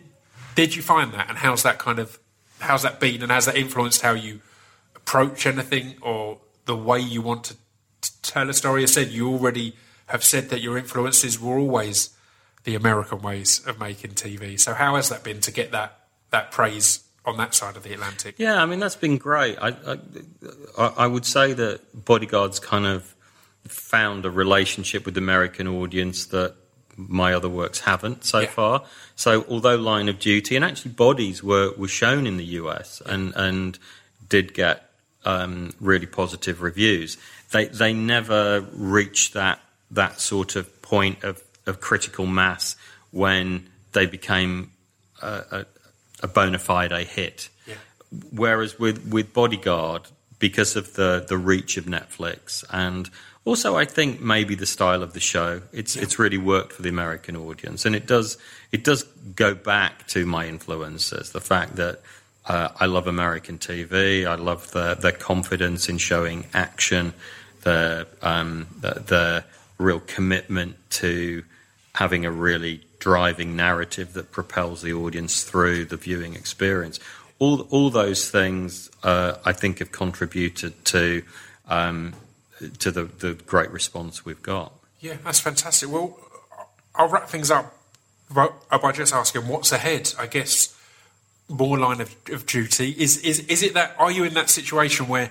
[0.54, 2.18] did you find that, and how's that kind of
[2.60, 4.40] how's that been, and has that influenced how you
[5.10, 7.54] approach anything or the way you want to
[8.00, 8.82] t- tell a story?
[8.82, 9.74] I said you already
[10.06, 12.10] have said that your influences were always
[12.64, 14.58] the American ways of making TV.
[14.58, 15.98] So how has that been to get that
[16.30, 18.36] that praise on that side of the Atlantic?
[18.38, 19.58] Yeah, I mean that's been great.
[19.60, 19.74] I,
[20.78, 23.14] I I would say that Bodyguards kind of
[23.66, 26.54] found a relationship with the American audience that
[26.96, 28.48] my other works haven't so Yeah.
[28.50, 28.84] far.
[29.16, 33.32] So although Line of Duty and actually Bodies were were shown in the US and
[33.34, 33.76] and
[34.28, 34.89] did get
[35.24, 37.16] um, really positive reviews,
[37.52, 39.60] they they never reached that
[39.90, 42.76] that sort of point of, of critical mass
[43.10, 44.70] when they became
[45.20, 45.66] a, a,
[46.22, 47.48] a bona fide a hit.
[47.66, 47.74] Yeah.
[48.32, 50.02] Whereas with, with Bodyguard,
[50.38, 53.10] because of the, the reach of Netflix and
[53.44, 56.88] also I think maybe the style of the show, it's it's really worked for the
[56.88, 58.36] American audience, and it does
[58.70, 61.32] it does go back to my influences.
[61.32, 62.00] The fact that
[62.46, 67.12] uh, I love American TV, I love the their confidence in showing action,
[67.62, 69.44] the um, the, the
[69.78, 71.44] real commitment to
[71.94, 77.00] having a really driving narrative that propels the audience through the viewing experience.
[77.38, 81.22] All all those things, uh, I think, have contributed to
[81.68, 82.14] um,
[82.78, 84.72] to the, the great response we've got.
[85.00, 85.90] Yeah, that's fantastic.
[85.90, 86.18] Well,
[86.94, 87.74] I'll wrap things up
[88.32, 90.12] by, by just asking what's ahead.
[90.18, 90.76] I guess
[91.50, 95.08] more line of, of duty is is is it that are you in that situation
[95.08, 95.30] where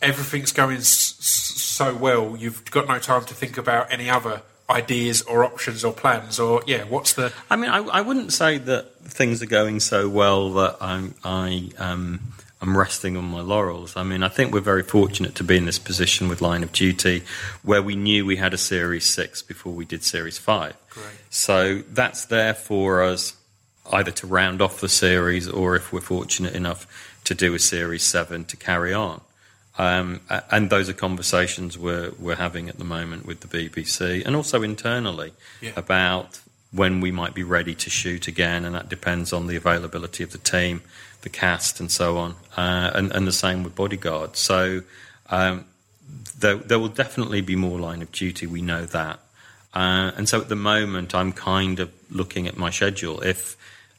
[0.00, 4.40] everything's going s- s- so well you've got no time to think about any other
[4.68, 6.84] ideas or options or plans or yeah?
[6.84, 10.76] What's the I mean, I, I wouldn't say that things are going so well that
[10.80, 12.20] I'm I um,
[12.60, 13.96] I'm resting on my laurels.
[13.96, 16.72] I mean, I think we're very fortunate to be in this position with Line of
[16.72, 17.22] Duty,
[17.62, 20.74] where we knew we had a Series Six before we did Series Five.
[20.90, 21.06] Great.
[21.30, 23.35] So that's there for us
[23.92, 26.86] either to round off the series or if we're fortunate enough
[27.24, 29.20] to do a Series Seven to carry on.
[29.78, 34.34] Um, and those are conversations we're, we're having at the moment with the BBC and
[34.34, 35.72] also internally Yeah.
[35.76, 36.40] about
[36.72, 40.32] when we might be ready to shoot again, and that depends on the availability of
[40.32, 40.82] the team,
[41.22, 42.34] the cast, and so on.
[42.56, 44.36] Uh, and, and the same with Bodyguard.
[44.36, 44.82] So
[45.30, 45.64] um,
[46.38, 49.20] there, there will definitely be more line of duty, we know that.
[49.74, 53.20] Uh, and so at the moment, I'm kind of looking at my schedule.
[53.20, 53.56] If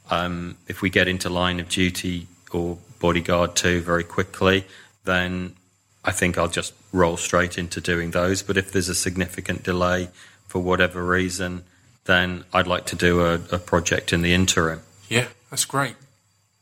[0.10, 4.66] um, if we get into line of duty or bodyguard two very quickly,
[5.06, 5.56] then
[6.04, 8.44] I think I'll just roll straight into doing those.
[8.44, 10.10] But if there's a significant delay
[10.48, 11.64] for whatever reason,
[12.06, 14.82] then I'd like to do a, a project in the interim.
[15.10, 15.28] yeah?
[15.50, 15.96] That's great.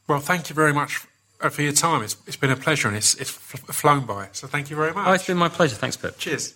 [0.08, 1.02] Well, thank you very much
[1.42, 2.04] uh, for your time.
[2.04, 4.30] It's, it's been a pleasure and it's it's flown by.
[4.32, 5.08] So thank you very much.
[5.08, 5.76] Oh, it's been my pleasure.
[5.76, 6.18] Thanks, Pip.
[6.18, 6.54] Cheers.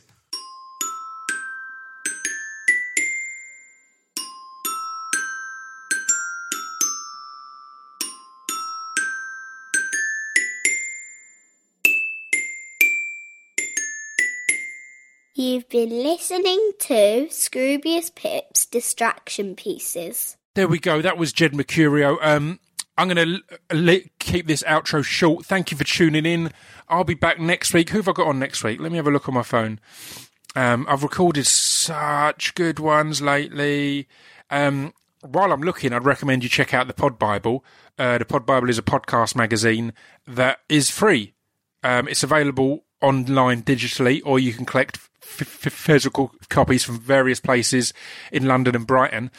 [15.39, 20.35] You've been listening to Scroobius Pip's Distraction Pieces.
[20.53, 21.01] There we go.
[21.01, 22.17] That was Jed Mercurio.
[22.21, 22.59] Um,
[22.97, 25.45] I'm going to keep this outro short.
[25.45, 26.51] Thank you for tuning in.
[26.89, 27.91] I'll be back next week.
[27.91, 28.81] Who have I got on next week?
[28.81, 29.79] Let me have a look on my phone.
[30.57, 34.09] Um, I've recorded such good ones lately.
[34.49, 37.63] Um, while I'm looking, I'd recommend you check out the Pod Bible.
[37.97, 39.93] Uh, the Pod Bible is a podcast magazine
[40.27, 41.33] that is free.
[41.81, 45.08] Um, it's available online digitally, or you can collect
[45.39, 47.93] f- physical copies from various places
[48.31, 49.31] in London and Brighton.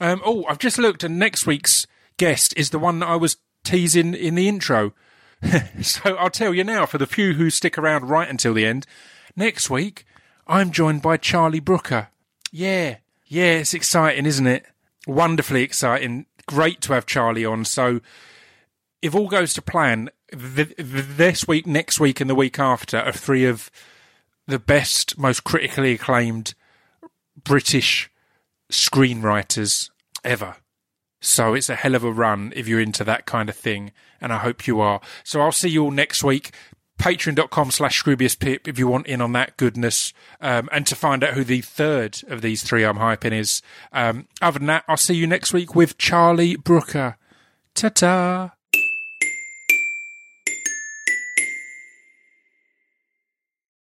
[0.00, 1.86] Um, oh, I've just looked, and next week's
[2.16, 4.92] guest is the one that I was teasing in the intro.
[5.82, 8.86] so I'll tell you now, for the few who stick around right until the end,
[9.36, 10.06] next week
[10.46, 12.08] I'm joined by Charlie Brooker.
[12.50, 12.96] Yeah,
[13.26, 14.66] yeah, it's exciting, isn't it?
[15.06, 16.26] Wonderfully exciting.
[16.46, 17.64] Great to have Charlie on.
[17.64, 18.00] So
[19.00, 22.98] if all goes to plan, th- th- this week, next week, and the week after
[22.98, 23.70] are three of
[24.46, 26.54] the best, most critically acclaimed
[27.42, 28.10] British
[28.70, 29.90] screenwriters
[30.24, 30.56] ever.
[31.20, 34.32] So it's a hell of a run if you're into that kind of thing, and
[34.32, 35.00] I hope you are.
[35.22, 36.52] So I'll see you all next week.
[36.98, 41.34] Patreon.com slash Pip if you want in on that goodness, um, and to find out
[41.34, 43.62] who the third of these three I'm hyping is.
[43.92, 47.16] Um, other than that, I'll see you next week with Charlie Brooker.
[47.74, 48.52] Ta ta.